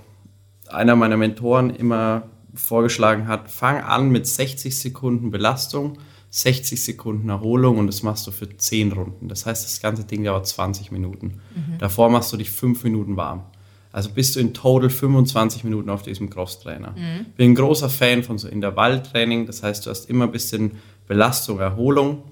[0.68, 2.24] einer meiner Mentoren immer
[2.54, 5.98] vorgeschlagen hat, fang an mit 60 Sekunden Belastung,
[6.36, 9.26] 60 Sekunden Erholung und das machst du für 10 Runden.
[9.26, 11.40] Das heißt, das ganze Ding dauert 20 Minuten.
[11.78, 13.44] Davor machst du dich 5 Minuten warm.
[13.90, 16.94] Also bist du in total 25 Minuten auf diesem Crosstrainer.
[17.38, 20.72] Bin ein großer Fan von so Intervalltraining, das heißt, du hast immer ein bisschen
[21.08, 22.24] Belastung, Erholung.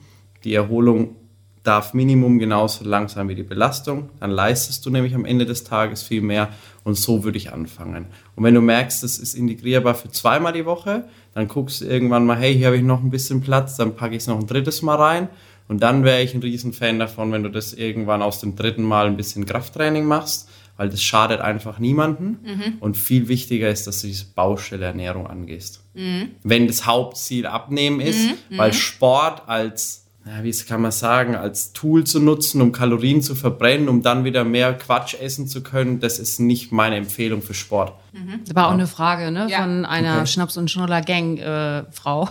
[0.44, 1.16] Die Erholung
[1.64, 4.11] darf Minimum genauso lang sein wie die Belastung.
[4.21, 6.50] Dann leistest du nämlich am Ende des Tages viel mehr
[6.85, 8.06] und so würde ich anfangen.
[8.37, 12.26] Und wenn du merkst, das ist integrierbar für zweimal die Woche, dann guckst du irgendwann
[12.26, 14.47] mal, hey, hier habe ich noch ein bisschen Platz, dann packe ich es noch ein
[14.47, 15.28] drittes Mal rein.
[15.66, 19.06] Und dann wäre ich ein Riesenfan davon, wenn du das irgendwann aus dem dritten Mal
[19.06, 22.38] ein bisschen Krafttraining machst, weil das schadet einfach niemanden.
[22.80, 25.83] Und viel wichtiger ist, dass du diese Baustelle Ernährung angehst.
[26.42, 32.04] Wenn das Hauptziel Abnehmen ist, weil Sport als ja, wie kann man sagen, als Tool
[32.04, 36.19] zu nutzen, um Kalorien zu verbrennen, um dann wieder mehr Quatsch essen zu können, das
[36.19, 37.93] ist nicht meine Empfehlung für Sport.
[38.47, 39.63] Das war auch eine Frage ne, Ja.
[39.63, 40.26] von einer Okay.
[40.26, 42.28] Schnaps- und Schnuller-Gang-Frau.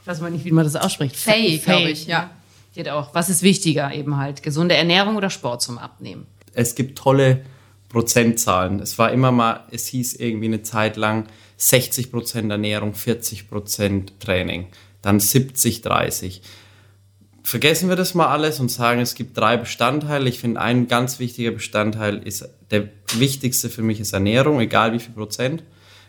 [0.00, 1.16] ich weiß mal nicht, wie man das ausspricht.
[1.16, 2.20] Faye, glaub ich, ja.
[2.22, 2.30] ne?
[2.76, 3.12] Die hat auch.
[3.14, 4.42] Was ist wichtiger eben halt?
[4.44, 6.26] Gesunde Ernährung oder Sport zum Abnehmen?
[6.54, 7.42] Es gibt tolle
[7.88, 8.78] Prozentzahlen.
[8.80, 11.24] Es war immer mal, es hieß irgendwie eine Zeit lang
[11.58, 14.66] 60% Ernährung, 40% Training,
[15.02, 16.42] dann 70, 30.
[17.42, 20.28] Vergessen wir das mal alles und sagen, es gibt drei Bestandteile.
[20.28, 24.98] Ich finde, ein ganz wichtiger Bestandteil ist, der wichtigste für mich ist Ernährung, egal wie
[24.98, 25.62] viel Prozent.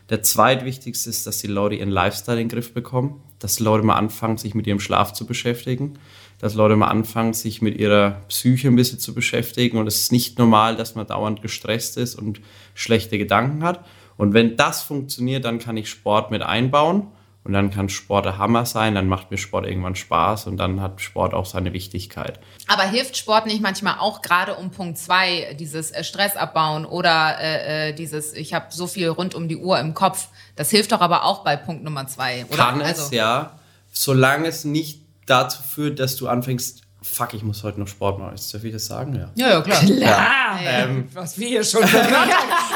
[0.09, 3.85] Der zweitwichtigste ist, dass die Leute ihren Lifestyle in den Griff bekommen, dass die Leute
[3.85, 5.99] mal anfangen, sich mit ihrem Schlaf zu beschäftigen,
[6.39, 9.77] dass Leute mal anfangen, sich mit ihrer Psyche ein bisschen zu beschäftigen.
[9.77, 12.41] Und es ist nicht normal, dass man dauernd gestresst ist und
[12.73, 13.85] schlechte Gedanken hat.
[14.17, 17.07] Und wenn das funktioniert, dann kann ich Sport mit einbauen.
[17.49, 20.81] Und dann kann Sport der Hammer sein, dann macht mir Sport irgendwann Spaß und dann
[20.81, 22.39] hat Sport auch seine Wichtigkeit.
[22.67, 27.39] Aber hilft Sport nicht manchmal auch gerade um Punkt zwei, dieses äh, Stress abbauen oder
[27.39, 30.27] äh, äh, dieses, ich habe so viel rund um die Uhr im Kopf.
[30.55, 32.57] Das hilft doch aber auch bei Punkt Nummer zwei, oder?
[32.57, 33.57] Kann es, also, ja.
[33.91, 38.35] Solange es nicht dazu führt, dass du anfängst, fuck, ich muss heute noch Sport machen.
[38.51, 39.15] Darf ich das sagen?
[39.15, 39.29] Ja.
[39.35, 39.83] Ja, ja, klar.
[39.83, 42.29] Ja, Ähm, was wir hier schon gehört haben.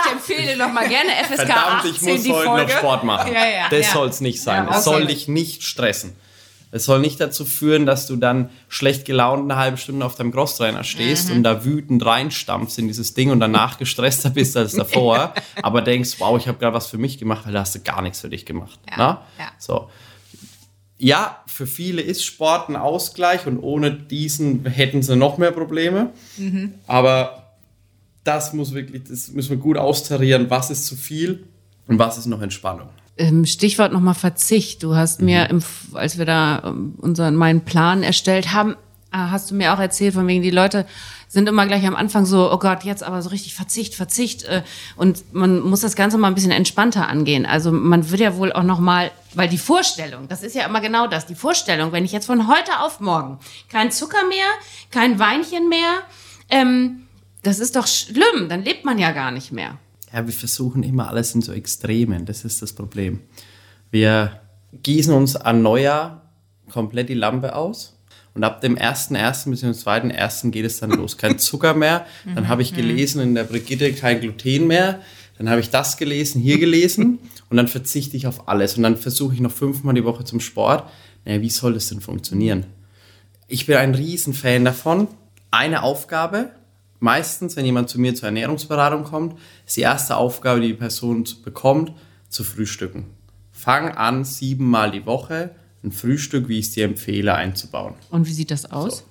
[0.05, 2.71] Ich empfehle dir noch mal gerne FSK Verdammt, 18, ich muss die heute Folge.
[2.73, 3.33] noch Sport machen.
[3.33, 3.93] Ja, ja, das ja.
[3.93, 4.67] soll es nicht sein.
[4.69, 6.15] Ja, es soll dich nicht stressen.
[6.75, 10.31] Es soll nicht dazu führen, dass du dann schlecht gelaunt eine halbe Stunde auf deinem
[10.31, 11.35] Crosstrainer stehst Mhm.
[11.37, 16.15] und da wütend reinstampfst in dieses Ding und danach gestresster bist als davor, aber denkst,
[16.17, 18.29] wow, ich habe gerade was für mich gemacht, weil da hast du gar nichts für
[18.29, 18.79] dich gemacht.
[18.89, 19.21] Ja, Na?
[19.37, 19.45] ja.
[19.59, 19.91] So.
[21.03, 26.11] Ja, für viele ist Sport ein Ausgleich und ohne diesen hätten sie noch mehr Probleme.
[26.37, 26.75] Mhm.
[26.87, 27.55] Aber
[28.23, 31.43] das muss wirklich, das müssen wir gut austarieren, was ist zu viel
[31.87, 32.87] und was ist noch Entspannung.
[33.17, 34.81] Ähm, Stichwort nochmal Verzicht.
[34.81, 35.61] Du hast mir, im,
[35.91, 38.77] als wir da ähm, unseren, meinen Plan erstellt haben,
[39.13, 40.85] hast du mir auch erzählt, von wegen die Leute
[41.33, 44.43] sind immer gleich am Anfang so, oh Gott, jetzt aber so richtig Verzicht, Verzicht.
[44.43, 44.61] Äh,
[44.95, 47.45] und man muss das Ganze mal ein bisschen entspannter angehen.
[47.47, 51.07] Also man wird ja wohl auch nochmal, weil die Vorstellung, das ist ja immer genau
[51.07, 54.45] das, die Vorstellung, wenn ich jetzt von heute auf morgen kein Zucker mehr,
[54.91, 56.03] kein Weinchen mehr,
[56.49, 57.07] ähm,
[57.41, 59.77] das ist doch schlimm, dann lebt man ja gar nicht mehr.
[60.13, 63.21] Ja, wir versuchen immer alles in so Extremen, das ist das Problem.
[63.89, 64.39] Wir
[64.71, 66.29] gießen uns an Neujahr
[66.71, 67.92] komplett die Lampe aus
[68.33, 69.49] und ab dem 1.1.
[69.49, 70.49] bis zum 2.1.
[70.51, 71.17] geht es dann los.
[71.17, 75.01] Kein Zucker mehr, dann habe ich gelesen in der Brigitte kein Gluten mehr,
[75.37, 77.19] dann habe ich das gelesen, hier gelesen
[77.49, 80.39] und dann verzichte ich auf alles und dann versuche ich noch fünfmal die Woche zum
[80.39, 80.89] Sport.
[81.25, 82.65] Naja, wie soll das denn funktionieren?
[83.47, 85.07] Ich bin ein Riesenfan davon.
[85.51, 86.51] Eine Aufgabe,
[86.99, 91.27] meistens, wenn jemand zu mir zur Ernährungsberatung kommt, ist die erste Aufgabe, die die Person
[91.43, 91.91] bekommt,
[92.29, 93.05] zu frühstücken.
[93.51, 95.51] Fang an, siebenmal die Woche
[95.83, 97.95] ein Frühstück, wie ich es dir empfehle, einzubauen.
[98.09, 99.05] Und wie sieht das aus?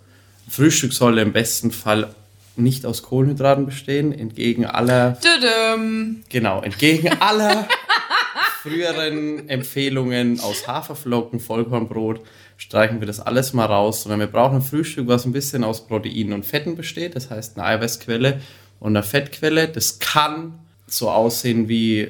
[0.48, 2.14] Frühstück soll im besten Fall
[2.56, 6.22] nicht aus Kohlenhydraten bestehen, entgegen aller, Tudum.
[6.28, 7.66] genau, entgegen aller
[8.62, 12.20] früheren Empfehlungen aus Haferflocken, Vollkornbrot,
[12.56, 15.86] streichen wir das alles mal raus, sondern wir brauchen ein Frühstück, was ein bisschen aus
[15.86, 18.40] Proteinen und Fetten besteht, das heißt eine Eiweißquelle
[18.78, 19.68] und eine Fettquelle.
[19.68, 22.08] Das kann so aussehen wie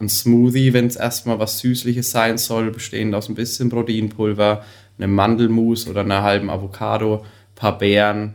[0.00, 4.64] ein Smoothie, wenn es erstmal was Süßliches sein soll, bestehend aus ein bisschen Proteinpulver,
[4.98, 8.34] einem Mandelmus oder einer halben Avocado, paar Beeren,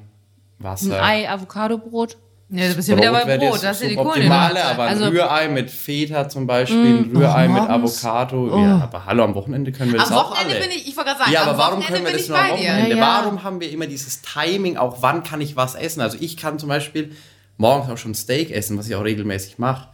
[0.60, 1.04] Ein Wasser.
[1.04, 2.17] Ei, Avocadobrot.
[2.49, 4.89] Ja, du bist ja wieder bei wäre Brot, das ist ja die Optimale, aber ein
[4.89, 8.06] Also- Rührei mit Feta zum Beispiel, ein Rührei mit morgens?
[8.06, 8.62] Avocado.
[8.62, 10.67] Ja, aber hallo, am Wochenende können wir das Am auch Wochenende alle.
[10.67, 12.49] bin ich, ich wollte gerade sagen, ja, aber warum Wochenende können wir das nur am.
[12.51, 12.95] Wochenende?
[12.95, 13.01] Ja.
[13.23, 16.01] Warum haben wir immer dieses Timing, auch wann kann ich was essen?
[16.01, 17.13] Also ich kann zum Beispiel
[17.58, 19.88] morgens auch schon Steak essen, was ich auch regelmäßig mache.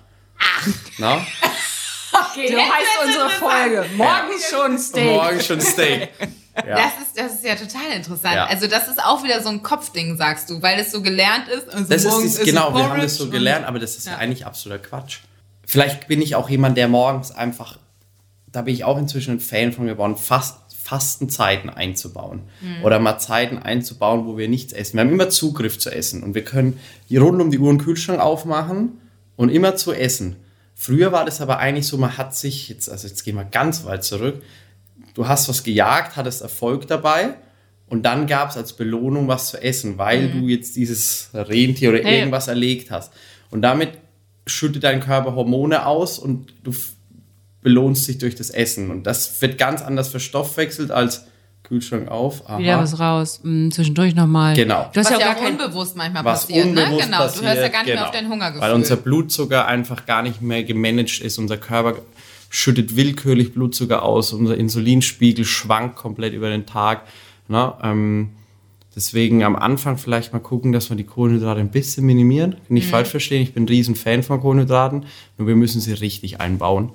[0.97, 1.19] Na?
[2.13, 3.29] Okay, So heißt unsere.
[3.29, 3.85] Folge.
[3.95, 5.05] Morgens schon Steak.
[5.05, 6.09] Morgens schon Steak.
[6.67, 6.75] Ja.
[6.75, 8.35] Das ist, das ist ja total interessant.
[8.35, 8.45] Ja.
[8.45, 11.69] Also das ist auch wieder so ein Kopfding, sagst du, weil es so gelernt ist.
[11.69, 14.17] Also Das ist esse genau, wir haben das so gelernt, aber das ist Ja.
[14.17, 15.19] eigentlich absoluter Quatsch.
[15.65, 17.79] Vielleicht bin ich auch jemand, der morgens einfach,
[18.51, 22.41] da bin ich auch inzwischen ein Fan von geworden, fast Fastenzeiten einzubauen.
[22.59, 22.83] Mhm.
[22.83, 24.95] Oder mal Zeiten einzubauen, wo wir nichts essen.
[24.97, 27.79] Wir haben immer Zugriff zu essen und wir können die rund um die Uhr einen
[27.79, 28.99] Kühlschrank aufmachen
[29.37, 30.35] und immer zu essen.
[30.81, 33.85] Früher war das aber eigentlich so, man hat sich, jetzt, also jetzt gehen wir ganz
[33.85, 34.41] weit zurück,
[35.13, 37.35] du hast was gejagt, hattest Erfolg dabei
[37.85, 42.01] und dann gab es als Belohnung was zu essen, weil du jetzt dieses Rentier oder
[42.01, 42.09] ja.
[42.09, 43.13] irgendwas erlegt hast.
[43.51, 43.91] Und damit
[44.47, 46.73] schüttet dein Körper Hormone aus und du
[47.61, 48.89] belohnst dich durch das Essen.
[48.89, 51.27] Und das wird ganz anders verstoffwechselt als
[51.71, 52.49] Kühlschrank auf.
[52.49, 52.59] Aha.
[52.59, 53.39] Wieder was raus.
[53.43, 54.55] Hm, zwischendurch nochmal.
[54.57, 54.89] Genau.
[54.91, 56.83] Du hast Was ja auch ja kein unbewusst manchmal was passiert, ne?
[56.83, 58.05] unbewusst Genau, passiert, du hörst ja gar nicht mehr genau.
[58.07, 58.61] auf dein Hungergefühl.
[58.61, 61.37] Weil unser Blutzucker einfach gar nicht mehr gemanagt ist.
[61.37, 61.95] Unser Körper
[62.49, 64.33] schüttet willkürlich Blutzucker aus.
[64.33, 67.03] Unser Insulinspiegel schwankt komplett über den Tag.
[67.47, 68.31] Na, ähm,
[68.93, 72.57] deswegen am Anfang vielleicht mal gucken, dass wir die Kohlenhydrate ein bisschen minimieren.
[72.67, 72.91] Nicht Mhm.
[72.91, 75.05] falsch verstehen, ich bin ein riesen Fan von Kohlenhydraten.
[75.37, 76.91] Nur wir müssen sie richtig einbauen.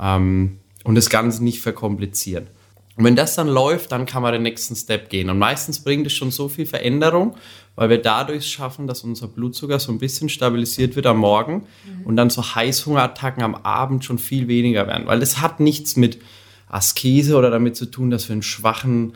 [0.00, 2.46] Ähm, und das Ganze nicht verkomplizieren.
[3.00, 5.30] Und wenn das dann läuft, dann kann man den nächsten Step gehen.
[5.30, 7.34] Und meistens bringt es schon so viel Veränderung,
[7.74, 11.66] weil wir dadurch schaffen, dass unser Blutzucker so ein bisschen stabilisiert wird am Morgen
[12.04, 15.06] und dann so Heißhungerattacken am Abend schon viel weniger werden.
[15.06, 16.18] Weil das hat nichts mit
[16.68, 19.14] Askese oder damit zu tun, dass wir einen schwachen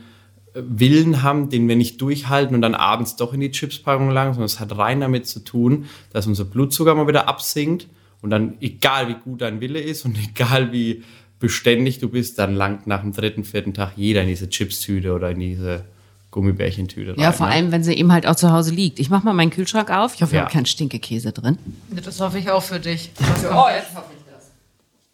[0.55, 4.33] äh, Willen haben, den wir nicht durchhalten und dann abends doch in die Chipspackung langen,
[4.33, 7.89] sondern es hat rein damit zu tun, dass unser Blutzucker mal wieder absinkt
[8.23, 11.03] und dann, egal wie gut dein Wille ist und egal wie
[11.45, 15.31] beständig du bist, dann langt nach dem dritten, vierten Tag jeder in diese Chipstüte oder
[15.31, 15.85] in diese
[16.31, 17.21] Gummibärchentüte rein.
[17.21, 17.53] Ja, vor ne?
[17.53, 18.99] allem, wenn sie eben halt auch zu Hause liegt.
[18.99, 20.15] Ich mach mal meinen Kühlschrank auf.
[20.15, 20.41] Ich hoffe, Ja.
[20.41, 21.59] ich habe keinen Stinkekäse drin.
[22.03, 23.11] Das hoffe ich auch für dich.
[23.21, 24.51] oh, jetzt hoffe ich das.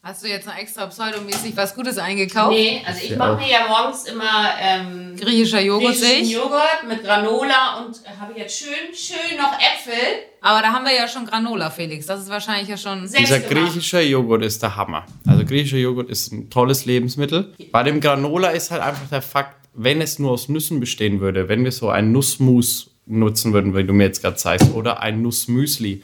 [0.04, 2.52] Hast du jetzt noch extra pseudomäßig was Gutes eingekauft?
[2.56, 6.30] Nee, also ich mache mir ja morgens immer ähm, Griechischer Joghurt griechischen.
[6.30, 10.22] Joghurt mit Granola und habe jetzt schön, schön noch Äpfel.
[10.40, 12.06] Aber da haben wir ja schon Granola, Felix.
[12.06, 13.02] Das ist wahrscheinlich ja schon...
[13.02, 13.50] Dieser gemacht.
[13.50, 15.04] griechische Joghurt ist der Hammer.
[15.40, 17.53] Also griechischer Joghurt ist ein tolles Lebensmittel.
[17.72, 21.48] Bei dem Granola ist halt einfach der Fakt, wenn es nur aus Nüssen bestehen würde,
[21.48, 25.22] wenn wir so ein Nussmus nutzen würden, wie du mir jetzt gerade zeigst, oder ein
[25.22, 26.03] Nussmüsli,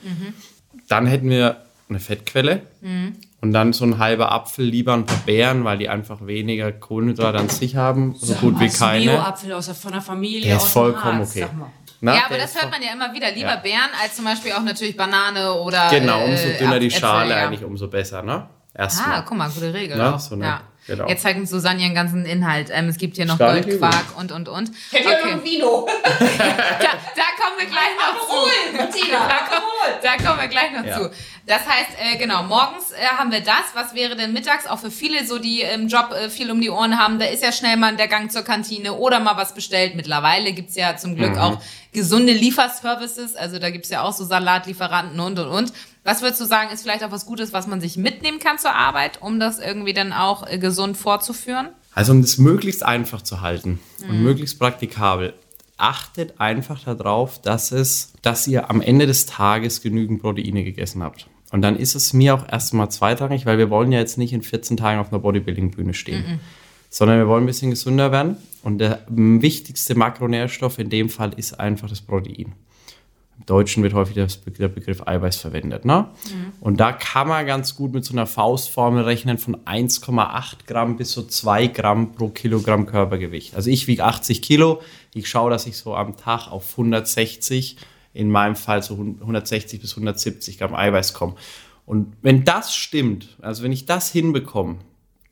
[0.89, 2.63] dann hätten wir eine Fettquelle
[3.41, 7.39] und dann so ein halber Apfel, lieber ein paar Beeren, weil die einfach weniger Kohlenhydrate
[7.39, 9.13] an sich haben, so gut wie keine.
[9.13, 10.49] Bio-Apfel aus der, von der Familie.
[10.49, 11.41] Der ist vollkommen Harz, okay.
[11.41, 11.71] sag mal.
[12.01, 13.31] Na, ja, aber das hört man ja immer wieder.
[13.33, 13.57] Lieber Ja.
[13.57, 15.89] Beeren als zum Beispiel auch natürlich Banane oder.
[15.91, 17.47] Genau, umso äh, dünner die Äpfel, Schale ja.
[17.47, 18.49] eigentlich, umso besser, ne?
[18.77, 19.25] Ah, Erstmal.
[19.25, 19.97] guck mal, gute Regel.
[19.97, 20.21] Na, auch.
[20.21, 20.61] so eine- ja.
[20.87, 21.09] genau.
[21.09, 22.69] Jetzt zeigt uns Susanne ihren ganzen Inhalt.
[22.73, 24.71] Ähm, es gibt hier noch Gar nicht Goldquark und, und, und.
[24.91, 25.89] Hätte ja noch ein Vino.
[26.79, 28.77] Da, da kommen wir gleich noch zu.
[28.77, 30.99] Martina, Da, kommen- da kommen wir gleich noch Ja.
[31.01, 31.11] zu.
[31.47, 33.63] Das heißt, äh, genau, morgens äh, haben wir das.
[33.75, 34.67] Was wäre denn mittags?
[34.67, 37.43] Auch für viele, so die im Job äh, viel um die Ohren haben, da ist
[37.43, 39.95] ja schnell mal der Gang zur Kantine oder mal was bestellt.
[39.95, 41.59] Mittlerweile gibt's ja zum Glück auch
[41.93, 43.37] gesunde Lieferservices.
[43.37, 45.73] Also da gibt's ja auch so Salatlieferanten und, und, und.
[46.07, 48.73] Was würdest du sagen, ist vielleicht auch was Gutes, was man sich mitnehmen kann zur
[48.73, 51.71] Arbeit, um das irgendwie dann auch äh, gesund vorzuführen?
[51.95, 55.35] Also um das möglichst einfach zu halten und möglichst praktikabel,
[55.79, 61.27] achtet einfach darauf, dass es, dass ihr am Ende des Tages genügend Proteine gegessen habt.
[61.51, 64.43] Und dann ist es mir auch erstmal zweitrangig, weil wir wollen ja jetzt nicht in
[64.43, 66.39] 14 Tagen auf einer Bodybuilding-Bühne stehen,
[66.89, 68.37] sondern wir wollen ein bisschen gesünder werden.
[68.63, 72.53] Und der wichtigste Makronährstoff in dem Fall ist einfach das Protein.
[73.39, 75.85] Im Deutschen wird häufig der Begriff Eiweiß verwendet.
[75.85, 76.09] Ne?
[76.61, 81.13] Und da kann man ganz gut mit so einer Faustformel rechnen von 1,8 Gramm bis
[81.13, 83.55] so 2 Gramm pro Kilogramm Körpergewicht.
[83.55, 84.81] Also ich wiege 80 Kilo,
[85.13, 87.77] Ich schaue, dass ich so am Tag auf 160,
[88.15, 91.35] in meinem Fall so 160 bis 170 Gramm Eiweiß komme.
[91.85, 94.77] Und wenn das stimmt, also wenn ich das hinbekomme,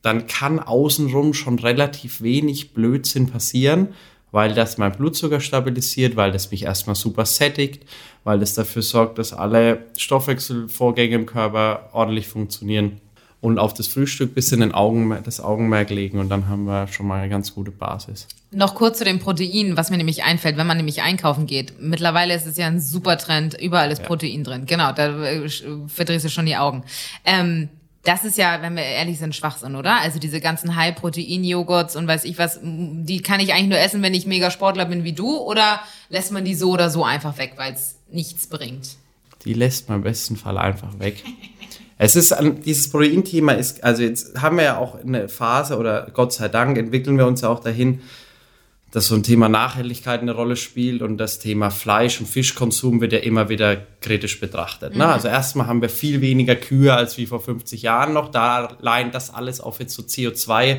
[0.01, 3.89] dann kann außenrum schon relativ wenig Blödsinn passieren,
[4.35, 7.85] weil das mein Blutzucker stabilisiert, weil das mich erstmal super sättigt,
[8.25, 12.99] weil das dafür sorgt, dass alle Stoffwechselvorgänge im Körper ordentlich funktionieren
[13.39, 16.87] und auf das Frühstück bis in den Augen, das Augenmerk legen und dann haben wir
[16.87, 18.27] schon mal eine ganz gute Basis.
[18.51, 21.79] Noch kurz zu den Proteinen, was mir nämlich einfällt, wenn man nämlich einkaufen geht.
[21.79, 24.05] Mittlerweile ist es ja ein super Trend, überall ist ja.
[24.05, 24.65] Protein drin.
[24.65, 25.47] Genau, da äh,
[25.87, 26.83] verdrehst du schon die Augen.
[27.23, 27.69] Ähm,
[28.05, 29.99] das ist ja, wenn wir ehrlich sind, Schwachsinn, oder?
[29.99, 34.13] Also diese ganzen High-Protein-Joghurts und weiß ich was, die kann ich eigentlich nur essen, wenn
[34.13, 37.53] ich mega Sportler bin wie du, oder lässt man die so oder so einfach weg,
[37.57, 38.95] weil es nichts bringt?
[39.43, 41.23] Die lässt man im besten Fall einfach weg.
[41.97, 46.33] Es ist dieses Protein-Thema ist, also jetzt haben wir ja auch eine Phase oder Gott
[46.33, 48.01] sei Dank entwickeln wir uns ja auch dahin,
[48.95, 53.11] dass so ein Thema Nachhaltigkeit eine Rolle spielt und das Thema Fleisch- und Fischkonsum wird
[53.11, 54.95] ja immer wieder kritisch betrachtet.
[54.95, 55.03] Ne?
[55.03, 55.09] Mhm.
[55.09, 58.31] Also erstmal haben wir viel weniger Kühe als wie vor 50 Jahren noch.
[58.31, 60.77] Da allein das alles auf jetzt so CO2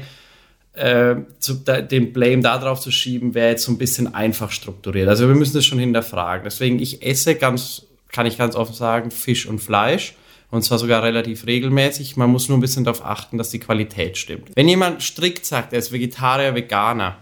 [0.73, 5.11] äh, zu, da, den Blame darauf zu schieben, wäre jetzt so ein bisschen einfach strukturiert.
[5.11, 6.45] Also wir müssen das schon hinterfragen.
[6.45, 10.15] Deswegen, ich esse ganz, kann ich ganz offen sagen, Fisch und Fleisch.
[10.51, 12.17] Und zwar sogar relativ regelmäßig.
[12.17, 14.53] Man muss nur ein bisschen darauf achten, dass die Qualität stimmt.
[14.55, 17.19] Wenn jemand strikt sagt, er ist Vegetarier, Veganer,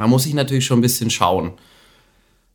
[0.00, 1.52] man muss sich natürlich schon ein bisschen schauen.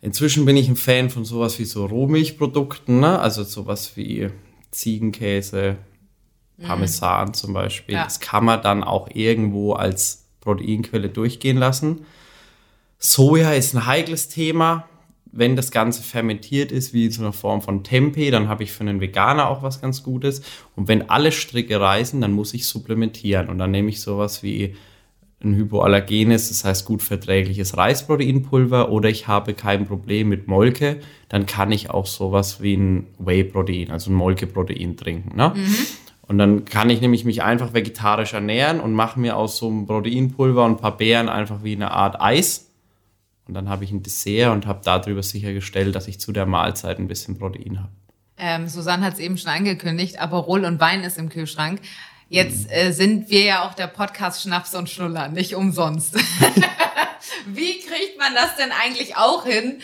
[0.01, 3.19] Inzwischen bin ich ein Fan von sowas wie so Rohmilchprodukten, ne?
[3.19, 4.31] also sowas wie
[4.71, 5.77] Ziegenkäse,
[6.57, 6.63] mhm.
[6.63, 7.33] Parmesan mhm.
[7.35, 7.93] zum Beispiel.
[7.93, 8.03] Ja.
[8.03, 12.07] Das kann man dann auch irgendwo als Proteinquelle durchgehen lassen.
[12.97, 14.89] Soja ist ein heikles Thema.
[15.31, 18.71] Wenn das Ganze fermentiert ist, wie in so einer Form von Tempeh, dann habe ich
[18.71, 20.41] für einen Veganer auch was ganz Gutes.
[20.75, 23.49] Und wenn alle Stricke reißen, dann muss ich supplementieren.
[23.49, 24.75] Und dann nehme ich sowas wie
[25.43, 31.45] ein hypoallergenes, das heißt gut verträgliches Reisproteinpulver oder ich habe kein Problem mit Molke, dann
[31.45, 35.35] kann ich auch sowas wie ein Whey-Protein, also ein Molkeprotein trinken.
[35.35, 35.53] Ne?
[35.55, 35.75] Mhm.
[36.27, 39.85] Und dann kann ich nämlich mich einfach vegetarisch ernähren und mache mir aus so einem
[39.85, 42.71] Proteinpulver und ein paar Beeren einfach wie eine Art Eis.
[43.47, 46.97] Und dann habe ich ein Dessert und habe darüber sichergestellt, dass ich zu der Mahlzeit
[46.97, 47.91] ein bisschen Protein habe.
[48.37, 51.79] Ähm, Susanne hat es eben schon angekündigt, aber Roll und Wein ist im Kühlschrank.
[52.29, 56.15] Jetzt äh, sind wir ja auch der Podcast Schnaps und Schnuller, nicht umsonst.
[57.45, 59.79] Wie kriegt man das denn eigentlich auch hin?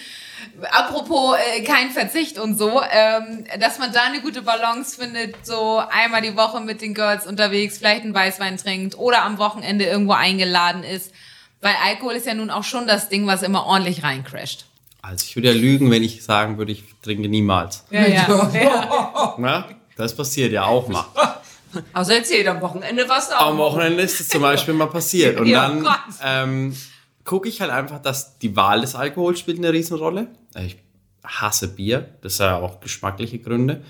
[0.71, 5.83] Apropos äh, kein Verzicht und so, ähm, dass man da eine gute Balance findet, so
[5.91, 10.13] einmal die Woche mit den Girls unterwegs, vielleicht einen Weißwein trinkt oder am Wochenende irgendwo
[10.13, 11.13] eingeladen ist.
[11.61, 14.65] Weil Alkohol ist ja nun auch schon das Ding, was immer ordentlich reincrasht.
[15.03, 17.85] Also ich würde ja lügen, wenn ich sagen würde, ich trinke niemals.
[17.91, 18.51] Ja, ja.
[18.51, 19.35] ja.
[19.37, 21.05] Na, das passiert ja auch mal.
[21.93, 23.47] Also erzählt am Wochenende was auch.
[23.47, 25.39] Am Wochenende ist es zum Beispiel mal passiert.
[25.39, 25.87] Und ja, dann
[26.23, 26.75] ähm,
[27.23, 30.27] gucke ich halt einfach, dass die Wahl des Alkohols spielt eine Riesenrolle.
[30.63, 30.77] Ich
[31.23, 33.83] hasse Bier, das hat ja auch geschmackliche Gründe.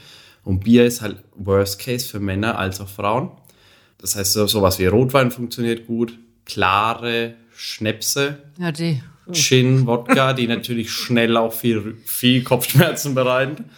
[0.44, 3.32] Und Bier ist halt Worst Case für Männer als auch Frauen.
[4.00, 9.02] Das heißt, so, sowas wie Rotwein funktioniert gut, klare Schnäpse, ja, die.
[9.32, 13.70] Gin, Wodka, die natürlich schnell auch viel, viel Kopfschmerzen bereiten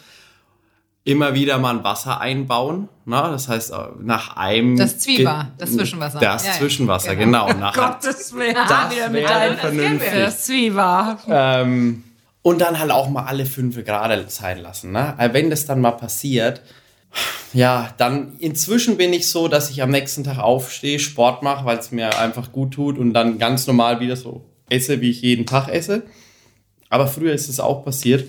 [1.03, 2.89] immer wieder mal ein Wasser einbauen.
[3.05, 3.21] Ne?
[3.31, 4.77] Das heißt, äh, nach einem.
[4.77, 6.19] Das Zwieber, das Zwischenwasser.
[6.19, 7.47] Das ja, Zwischenwasser, genau.
[7.47, 7.59] genau.
[7.59, 8.55] Nach Gottes Willen.
[8.55, 10.13] Das wäre vernünftig.
[10.13, 11.19] Das Zwieber.
[11.27, 12.03] Ähm,
[12.41, 14.91] und dann halt auch mal alle fünf Grad sein lassen.
[14.91, 15.15] Ne?
[15.31, 16.61] Wenn das dann mal passiert,
[17.53, 21.77] ja, dann inzwischen bin ich so, dass ich am nächsten Tag aufstehe, Sport mache, weil
[21.77, 25.45] es mir einfach gut tut und dann ganz normal wieder so esse, wie ich jeden
[25.45, 26.03] Tag esse.
[26.89, 28.25] Aber früher ist es auch passiert,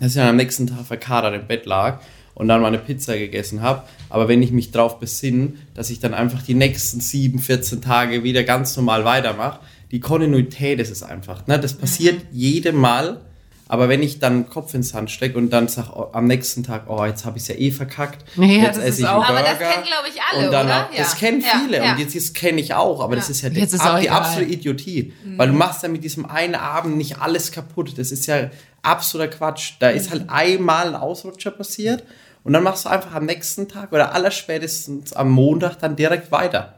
[0.00, 2.00] dass ich dann am nächsten Tag verkadert im Bett lag
[2.34, 3.82] und dann meine Pizza gegessen habe.
[4.08, 8.24] Aber wenn ich mich darauf besinne, dass ich dann einfach die nächsten 7, 14 Tage
[8.24, 9.60] wieder ganz normal weitermache,
[9.90, 11.46] die Kontinuität ist es einfach.
[11.46, 11.58] Ne?
[11.58, 12.38] Das passiert mhm.
[12.38, 13.20] jedem Mal.
[13.68, 16.64] Aber wenn ich dann den Kopf ins Sand stecke und dann sage oh, am nächsten
[16.64, 18.24] Tag, oh, jetzt habe ich es ja eh verkackt.
[18.36, 19.24] Ja, jetzt esse ich auch.
[19.24, 19.38] Burger.
[19.38, 20.86] Aber das kennen, glaube ich, alle, und dann oder?
[20.86, 23.00] Auch, das kennen viele ja, und jetzt, jetzt kenne ich auch.
[23.00, 25.12] Aber das ist ja die, ist die absolute Idiotie.
[25.24, 25.38] Mhm.
[25.38, 27.96] Weil du machst ja mit diesem einen Abend nicht alles kaputt.
[27.96, 28.50] Das ist ja
[28.82, 29.74] absoluter Quatsch.
[29.78, 32.04] Da ist halt einmal ein Ausrutscher passiert
[32.44, 36.74] und dann machst du einfach am nächsten Tag oder allerspätestens am Montag dann direkt weiter.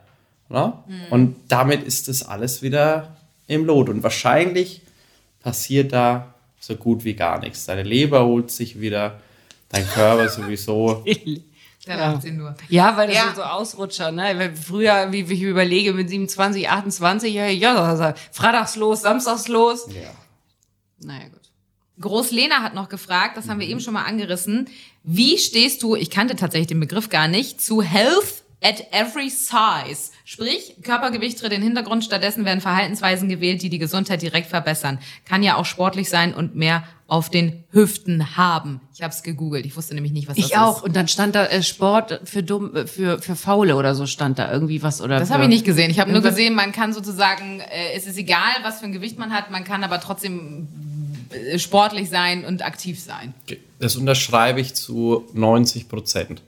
[0.48, 0.72] Ne?
[0.86, 1.02] Mhm.
[1.10, 3.88] Und damit ist das alles wieder im Lot.
[3.88, 4.82] Und wahrscheinlich
[5.40, 7.66] passiert da so gut wie gar nichts.
[7.66, 9.20] Deine Leber holt sich wieder,
[9.68, 11.04] dein Körper sowieso.
[11.84, 12.20] Da ja.
[12.20, 12.54] sie nur.
[12.68, 13.24] Ja, weil das ja.
[13.24, 14.54] sind so Ausrutscher, ne?
[14.54, 19.88] Früher, wie ich überlege, mit 27, 28, ja, ja, freitags los, samstags los.
[19.88, 20.10] Ja.
[21.00, 21.41] Naja, gut.
[22.02, 24.68] Groß-Lena hat noch gefragt, das haben wir eben schon mal angerissen.
[25.02, 30.12] Wie stehst du, ich kannte tatsächlich den Begriff gar nicht, zu Health at every size.
[30.24, 34.98] Sprich, Körpergewicht tritt in den Hintergrund, stattdessen werden Verhaltensweisen gewählt, die die Gesundheit direkt verbessern.
[35.24, 38.80] Kann ja auch sportlich sein und mehr auf den Hüften haben.
[38.94, 39.66] Ich habe es gegoogelt.
[39.66, 40.58] Ich wusste nämlich nicht, was das Ich ist.
[40.58, 40.82] auch.
[40.82, 44.38] Und dann stand da äh, Sport für dumm, äh, für, für Faule oder so stand
[44.38, 45.18] da irgendwie was oder.
[45.18, 45.90] Das habe ich nicht gesehen.
[45.90, 49.18] Ich habe nur gesehen, man kann sozusagen, äh, es ist egal, was für ein Gewicht
[49.18, 50.68] man hat, man kann aber trotzdem
[51.56, 53.34] sportlich sein und aktiv sein.
[53.78, 56.42] Das unterschreibe ich zu 90 Prozent.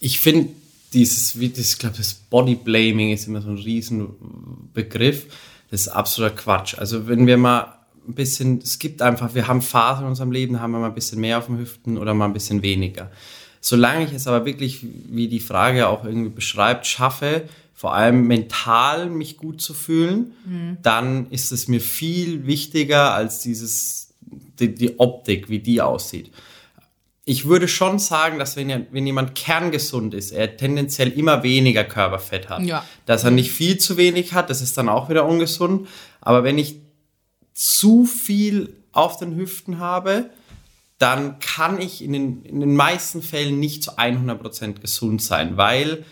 [0.00, 0.50] Ich finde
[0.92, 5.26] dieses, wie das, ich glaube, das Bodyblaming ist immer so ein Riesenbegriff.
[5.70, 6.78] Das ist absoluter Quatsch.
[6.78, 10.60] Also wenn wir mal ein bisschen, es gibt einfach, wir haben Phasen in unserem Leben,
[10.60, 13.10] haben wir mal ein bisschen mehr auf den Hüften oder mal ein bisschen weniger.
[13.60, 19.10] Solange ich es aber wirklich, wie die Frage auch irgendwie beschreibt, schaffe, vor allem mental
[19.10, 24.05] mich gut zu fühlen, dann ist es mir viel wichtiger als dieses,
[24.60, 26.30] die, die Optik, wie die aussieht
[27.28, 32.48] ich würde schon sagen, dass wenn, wenn jemand kerngesund ist, er tendenziell immer weniger Körperfett
[32.48, 32.62] hat.
[32.62, 32.86] Ja.
[33.04, 35.88] Dass er nicht viel zu wenig hat, das ist dann auch wieder ungesund.
[36.20, 36.76] Aber wenn ich
[37.52, 40.30] zu viel auf den Hüften habe,
[40.98, 46.04] dann kann ich in den, in den meisten Fällen nicht zu 100% gesund sein, weil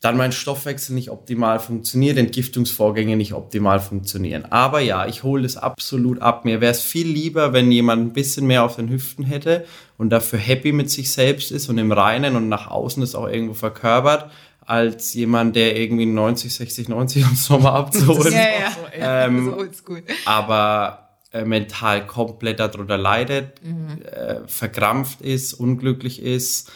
[0.00, 4.44] dann mein Stoffwechsel nicht optimal funktioniert, Entgiftungsvorgänge nicht optimal funktionieren.
[4.44, 6.44] Aber ja, ich hole das absolut ab.
[6.44, 9.64] Mir wäre es viel lieber, wenn jemand ein bisschen mehr auf den Hüften hätte
[9.96, 13.26] und dafür happy mit sich selbst ist und im Reinen und nach außen das auch
[13.26, 14.30] irgendwo verkörpert,
[14.60, 18.34] als jemand, der irgendwie 90, 60, 90 im Sommer abzuholen.
[18.92, 20.02] Ähm, so oldschool.
[20.26, 23.60] aber äh, mental komplett darunter leidet,
[24.04, 26.70] äh, verkrampft ist, unglücklich ist,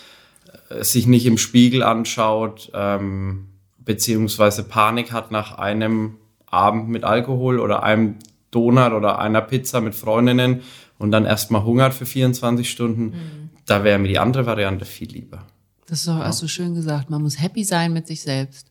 [0.81, 7.83] sich nicht im Spiegel anschaut, ähm, beziehungsweise Panik hat nach einem Abend mit Alkohol oder
[7.83, 8.17] einem
[8.51, 10.63] Donut oder einer Pizza mit Freundinnen
[10.99, 13.51] und dann erstmal hungert für 24 Stunden.
[13.67, 15.47] Da wäre mir die andere Variante viel lieber.
[15.87, 17.11] Das ist doch hast du schön gesagt.
[17.11, 18.67] Man muss happy sein mit sich selbst.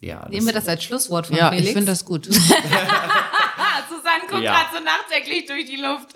[0.00, 1.68] Ja, Nehmen wir das als Schlusswort von Ja, Felix.
[1.68, 2.28] ich finde das gut.
[4.32, 4.52] Guckt Ja.
[4.54, 6.08] gerade so nachdenklich durch die Luft.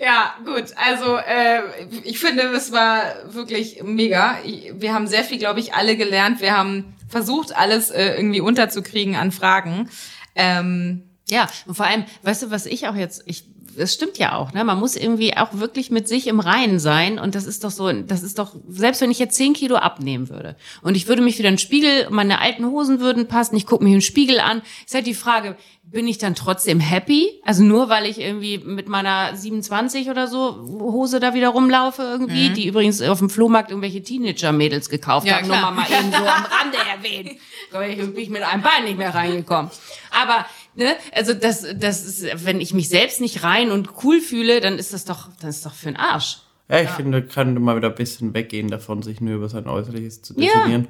[0.00, 0.66] Ja, gut.
[0.76, 1.62] Also äh,
[2.04, 4.38] ich finde, es war wirklich mega.
[4.74, 6.40] Wir haben sehr viel, glaube ich, alle gelernt.
[6.40, 9.88] Wir haben versucht, alles äh, irgendwie unterzukriegen an Fragen.
[10.34, 13.44] Ähm, Ja, und vor allem, weißt du, was ich auch jetzt, ich,
[13.76, 14.62] das stimmt ja auch, ne?
[14.62, 17.18] Man muss irgendwie auch wirklich mit sich im Reinen sein.
[17.18, 20.28] Und das ist doch so, das ist doch, selbst wenn ich jetzt 10 Kilo abnehmen
[20.28, 23.66] würde und ich würde mich wieder in den Spiegel, meine alten Hosen würden passen, ich
[23.66, 27.40] gucke mich im Spiegel an, ist halt die Frage, bin ich dann trotzdem happy?
[27.44, 32.50] Also nur weil ich irgendwie mit meiner 27 oder so Hose da wieder rumlaufe irgendwie,
[32.50, 36.18] die übrigens auf dem Flohmarkt irgendwelche Teenager-Mädels gekauft Ja, haben, nur mal, mal eben so
[36.18, 37.38] am Rande erwähnen.
[37.72, 39.70] Da bin ich mit einem Bein nicht mehr reingekommen.
[40.10, 44.60] Aber, ne, also das, das ist, wenn ich mich selbst nicht rein und cool fühle,
[44.60, 46.38] dann ist das doch, das ist doch für den Arsch.
[46.68, 50.22] Ja, ich finde, könnte mal wieder ein bisschen weggehen davon, sich nur über sein Äußerliches
[50.22, 50.52] zu Ja.
[50.54, 50.88] definieren.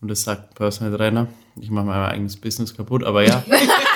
[0.00, 1.28] Und das sagt Personal Trainer.
[1.60, 3.44] Ich mache mein eigenes Business kaputt, aber ja.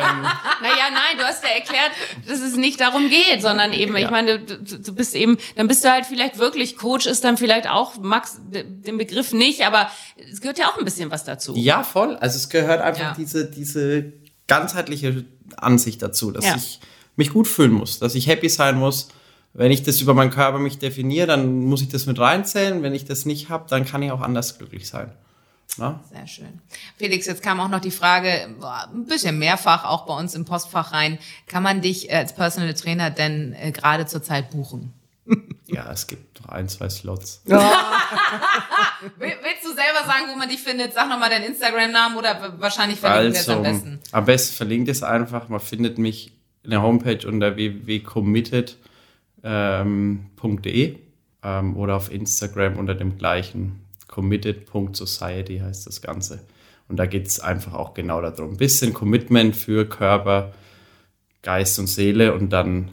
[0.62, 1.90] Naja, nein, du hast ja erklärt,
[2.28, 4.10] dass es nicht darum geht, sondern eben, ich Ja.
[4.10, 7.68] meine, du, du bist eben, dann bist du halt vielleicht wirklich, Coach ist dann vielleicht
[7.68, 9.90] auch, Max, den Begriff nicht, aber
[10.30, 11.54] es gehört ja auch ein bisschen was dazu.
[11.56, 12.16] ja, voll.
[12.16, 13.14] Also es gehört einfach Ja.
[13.16, 14.12] diese, diese
[14.46, 15.24] ganzheitliche
[15.56, 16.56] Ansicht dazu, dass Ja.
[16.56, 16.80] ich
[17.16, 19.08] mich gut fühlen muss, dass ich happy sein muss.
[19.52, 22.82] Wenn ich das über meinen Körper mich definiere, dann muss ich das mit reinzählen.
[22.84, 25.10] Wenn ich das nicht habe, dann kann ich auch anders glücklich sein.
[25.78, 26.00] Na?
[26.12, 26.60] Sehr schön.
[26.98, 28.48] Felix, jetzt kam auch noch die Frage,
[28.92, 31.18] ein bisschen mehrfach auch bei uns im Postfach rein.
[31.46, 34.92] Kann man dich als Personal Trainer denn äh, gerade zurzeit buchen?
[35.72, 37.42] Ja, es gibt noch ein, zwei Slots.
[37.44, 37.60] Will,
[39.20, 40.92] willst du selber sagen, wo man dich findet?
[40.94, 44.00] Sag nochmal deinen Instagram-Namen oder wahrscheinlich verlinken wir es am Also, besten.
[44.10, 45.48] am besten verlinkt es einfach.
[45.48, 46.32] Man findet mich
[46.64, 47.54] in der Homepage unter
[49.42, 50.96] www.committed.de
[51.42, 56.40] ähm, oder auf Instagram unter dem gleichen committed.society heißt das Ganze.
[56.88, 58.52] Und da geht es einfach auch genau darum.
[58.52, 60.52] Ein bisschen Commitment für Körper,
[61.42, 62.90] Geist und Seele und dann,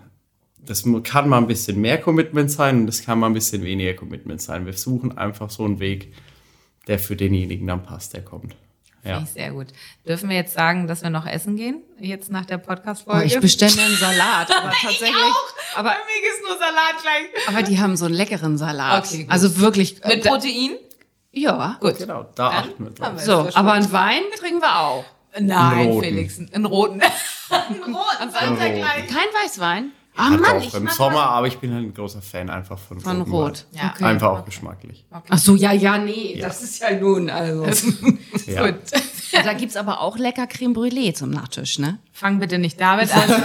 [0.64, 3.94] das kann mal ein bisschen mehr Commitment sein und das kann mal ein bisschen weniger
[3.96, 4.66] Commitment sein.
[4.66, 6.14] Wir suchen einfach so einen Weg,
[6.88, 8.56] der für denjenigen dann passt, der kommt.
[9.04, 9.16] Ja.
[9.16, 9.68] Finde ich sehr gut.
[10.08, 11.82] Dürfen wir jetzt sagen, dass wir noch essen gehen?
[12.00, 13.26] Jetzt nach der Oh, Podcast-Folge?
[13.26, 15.34] ich bestelle mir einen Salat, aber tatsächlich,
[15.76, 17.48] aber, Bei mir ist nur Salat gleich.
[17.48, 19.06] aber die haben so einen leckeren Salat.
[19.06, 20.72] Okay, also wirklich, Mit äh, Protein?
[21.42, 21.78] Ja.
[21.80, 21.98] Gut.
[21.98, 23.14] Genau, da Dann achten wir drauf.
[23.16, 25.06] es So, aber einen Wein trinken wir auch.
[25.40, 26.04] Nein, Einen roten.
[26.04, 27.02] Felix, einen roten.
[27.50, 29.08] einen roten, sagt er gleich.
[29.08, 29.92] Kein Weißwein?
[30.20, 33.00] Ah Mann, auch ich im Sommer, aber ich bin halt ein großer Fan einfach von,
[33.00, 33.66] von Rot.
[33.72, 33.84] Ja.
[33.84, 33.92] Wein.
[33.94, 34.04] Okay.
[34.06, 35.06] Einfach auch geschmacklich.
[35.12, 37.68] Ach so, ja, ja, nee, das ist ja nun, also.
[38.48, 38.66] Ja.
[38.66, 38.76] Gut.
[39.32, 42.00] Ja, da gibt's aber auch lecker Creme Brûlée zum Nachtisch, ne?
[42.14, 43.24] Fang bitte nicht damit an.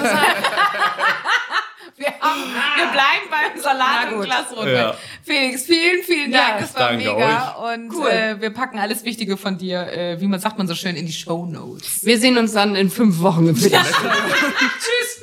[3.62, 4.74] Salat und Glas Rotwein.
[4.74, 4.94] Ja.
[5.24, 6.60] Felix, vielen, vielen Dank.
[6.60, 7.56] Ja, es war mega.
[7.58, 7.74] Euch.
[7.74, 8.08] Und cool.
[8.08, 11.06] äh, wir packen alles Wichtige von dir, äh, wie man sagt man so schön, in
[11.06, 12.04] die Show Notes.
[12.04, 13.86] Wir sehen uns dann in fünf Wochen im Fitness.
[13.92, 15.22] Tschüss.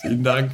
[0.00, 0.52] vielen Dank.